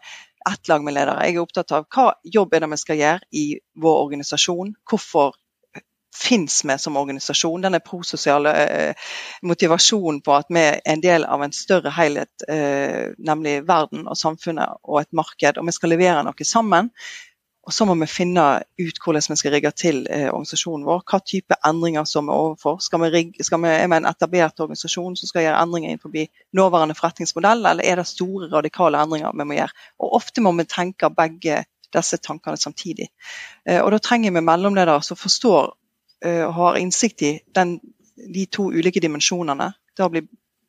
[0.48, 1.26] ett lag med ledere.
[1.28, 3.46] Jeg er opptatt av hva jobb er det vi skal gjøre i
[3.84, 4.74] vår organisasjon.
[4.88, 5.36] Hvorfor
[6.18, 7.62] finnes vi som organisasjon.
[7.62, 13.14] Denne prososiale eh, motivasjonen på at vi er en del av en større helhet, eh,
[13.18, 16.92] nemlig verden og samfunnet og et marked, og vi skal levere noe sammen.
[17.68, 18.44] Og Så må vi finne
[18.80, 21.02] ut hvordan vi skal rigge til eh, organisasjonen vår.
[21.04, 22.78] Hva type endringer som er overfor.
[22.80, 26.16] Skal vi, rigge, skal vi er vi en etablert organisasjon som skal gjøre endringer innenfor
[26.56, 29.76] nåværende forretningsmodell, eller er det store, radikale endringer vi må gjøre?
[30.00, 33.10] Og Ofte må vi tenke begge disse tankene samtidig.
[33.68, 35.74] Og Da trenger vi mellomledere som forstår
[36.26, 37.78] uh, har innsikt i den,
[38.34, 39.72] de to ulike dimensjonene.
[39.98, 40.24] Det å bli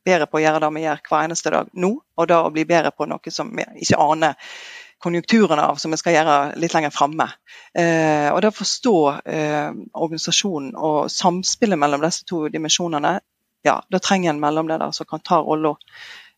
[0.05, 2.65] bedre på å gjøre det vi gjør hver eneste dag nå, og det å bli
[2.69, 4.37] bedre på noe som vi ikke aner
[4.99, 7.29] konjunkturene av, som vi skal gjøre litt lenger framme.
[7.77, 13.19] Uh, og det å forstå uh, organisasjonen og samspillet mellom disse to dimensjonene,
[13.67, 15.75] ja, da trenger en mellomleder som kan ta rolla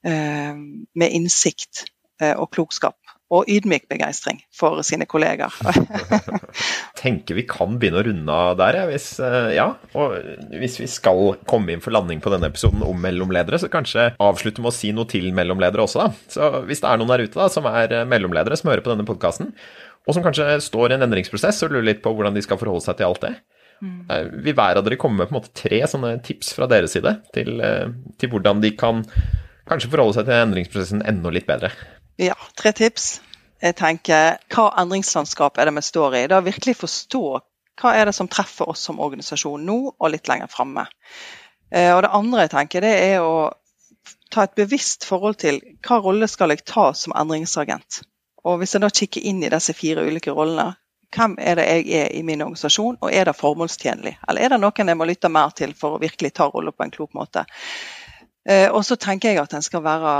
[0.01, 1.83] med innsikt
[2.17, 2.97] og klokskap
[3.31, 5.55] og ydmyk begeistring for sine kollegaer.
[7.01, 8.87] tenker vi kan begynne å runde av der, ja.
[8.89, 9.67] Hvis, eh, ja.
[9.97, 10.17] Og
[10.61, 14.63] hvis vi skal komme inn for landing på denne episoden om mellomledere, så kanskje avslutte
[14.63, 16.27] med å si noe til mellomledere også, da.
[16.31, 18.93] Så hvis det er noen der ute da, som er eh, mellomledere som hører på
[18.93, 19.53] denne podkasten,
[20.01, 22.83] og som kanskje står i en endringsprosess og lurer litt på hvordan de skal forholde
[22.85, 23.35] seg til alt det,
[23.81, 23.97] mm.
[24.11, 26.97] Eh, vil hver av dere komme med på en måte tre sånne tips fra deres
[26.97, 27.63] side til,
[28.21, 29.05] til hvordan de kan
[29.69, 31.71] kanskje forholde seg til endringsprosessen enda litt bedre?
[32.21, 33.21] Ja, tre tips.
[33.61, 36.27] Jeg tenker, Hva endringslandskap er det vi står i?
[36.29, 37.21] Da virkelig forstå
[37.81, 40.83] hva er det som treffer oss som organisasjon nå og litt lenger framme.
[41.73, 43.49] Eh, og det andre jeg tenker, det er å
[44.29, 48.03] ta et bevisst forhold til hva rolle skal jeg ta som endringsagent.
[48.45, 50.75] Og Hvis jeg da kikker inn i disse fire ulike rollene,
[51.17, 54.13] hvem er det jeg er i min organisasjon, og er det formålstjenlig?
[54.29, 56.85] Eller er det noen jeg må lytte mer til for å virkelig ta rolla på
[56.85, 57.47] en klok måte?
[58.45, 60.15] Eh, og så tenker jeg at en skal være,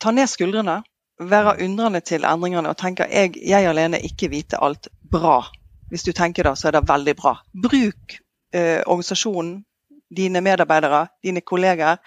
[0.00, 0.80] ta ned skuldrene
[1.18, 5.42] være undrende til endringene og tenke jeg, jeg alene ikke vite alt bra.
[5.90, 7.36] Hvis du tenker det, så er det veldig bra.
[7.54, 8.16] Bruk
[8.54, 9.60] eh, organisasjonen,
[10.14, 12.00] dine medarbeidere, dine kolleger,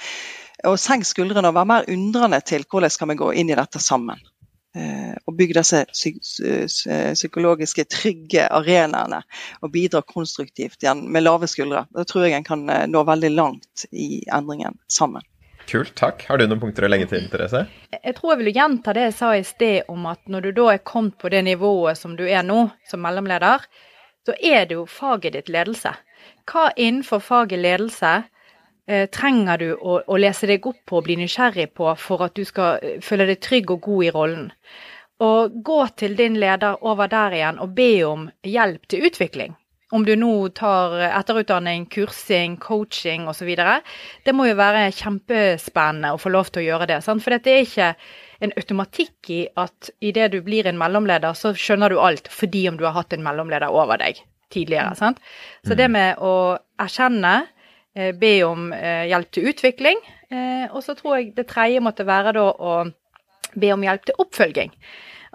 [0.66, 3.80] og senk skuldrene og vær mer undrende til hvordan skal vi gå inn i dette
[3.84, 4.20] sammen.
[4.78, 5.86] Eh, og bygge disse
[7.16, 9.22] psykologiske, trygge arenaene
[9.62, 11.86] og bidra konstruktivt igjen med lave skuldre.
[11.94, 15.24] Da tror jeg en kan eh, nå veldig langt i endringen sammen.
[15.68, 16.24] Kult, takk.
[16.30, 17.66] Har du noen punkter å legge til, Therese?
[17.92, 20.68] Jeg tror jeg vil gjenta det jeg sa i sted om at når du da
[20.72, 23.66] er kommet på det nivået som du er nå, som mellomleder,
[24.24, 25.92] så er det jo faget ditt ledelse.
[26.48, 28.14] Hva innenfor faget ledelse
[28.88, 32.40] eh, trenger du å, å, lese deg opp på og bli nysgjerrig på for at
[32.40, 34.50] du skal eh, føle deg trygg og god i rollen?
[35.28, 39.58] Og gå til din leder over der igjen og be om hjelp til utvikling.
[39.96, 43.54] Om du nå tar etterutdanning, kursing, coaching osv.
[44.26, 46.98] Det må jo være kjempespennende å få lov til å gjøre det.
[47.06, 47.24] Sant?
[47.24, 47.92] For det er ikke
[48.44, 52.78] en automatikk i at idet du blir en mellomleder, så skjønner du alt fordi om
[52.78, 54.20] du har hatt en mellomleder over deg
[54.54, 54.92] tidligere.
[54.94, 55.00] Mm.
[55.00, 55.24] Sant?
[55.66, 55.96] Så det mm.
[55.96, 56.36] med å
[56.84, 57.34] erkjenne,
[57.96, 62.08] eh, be om eh, hjelp til utvikling, eh, og så tror jeg det tredje måtte
[62.08, 62.80] være da å
[63.56, 64.74] be om hjelp til oppfølging.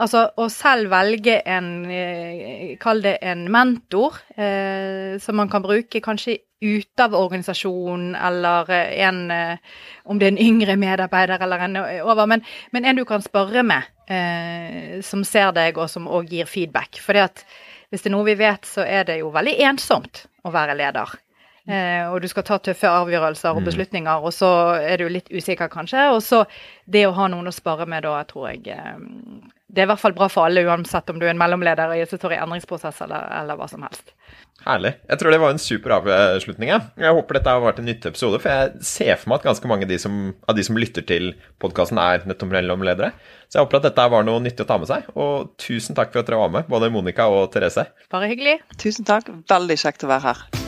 [0.00, 1.68] Altså å selv velge en,
[2.80, 9.00] kall det en mentor, eh, som man kan bruke kanskje ute av organisasjonen, eller eh,
[9.06, 9.58] en eh,
[10.04, 13.62] Om det er en yngre medarbeider eller en over, men, men en du kan spørre
[13.62, 16.98] med, eh, som ser deg, og som òg gir feedback.
[17.14, 17.44] At
[17.90, 21.14] hvis det er noe vi vet, så er det jo veldig ensomt å være leder.
[21.70, 23.66] Eh, og du skal ta tøffe avgjørelser og mm.
[23.70, 24.50] beslutninger, og så
[24.82, 26.08] er du litt usikker, kanskje.
[26.10, 26.42] Og så
[26.90, 28.98] det å ha noen å spare med da, tror jeg eh,
[29.72, 32.02] Det er i hvert fall bra for alle, uansett om du er en mellomleder i
[32.04, 34.12] en endringsprosess eller, eller, hva som helst.
[34.66, 34.92] Herlig.
[35.08, 36.68] Jeg tror det var en super avslutning.
[36.74, 36.80] Ja.
[37.00, 39.70] jeg håper dette har vært en nyttig episode, for jeg ser for meg at ganske
[39.70, 41.32] mange av de som, av de som lytter til
[41.64, 43.14] podkasten, er nettopp mellomledere.
[43.48, 45.08] Så jeg håper at dette var noe nyttig å ta med seg.
[45.16, 47.88] Og tusen takk for at dere var med, både Monica og Therese.
[48.12, 48.60] Bare hyggelig.
[48.76, 49.32] Tusen takk.
[49.50, 50.61] Veldig kjekt å være her.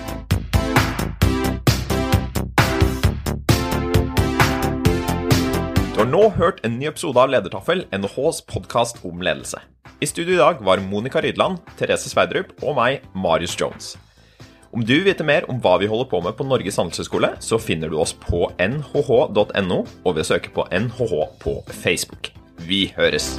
[6.04, 9.56] Har nå hørt en ny episode av Ledertaffel, NHHs podkast om ledelse.
[10.04, 13.94] I studio i dag var Monica Rydland, Therese Sverdrup og meg, Marius Jones.
[14.74, 17.56] Om du vil vite mer om hva vi holder på med på Norges handelshøyskole, så
[17.62, 22.34] finner du oss på nhh.no, og ved å søke på NHH på Facebook.
[22.68, 23.38] Vi høres!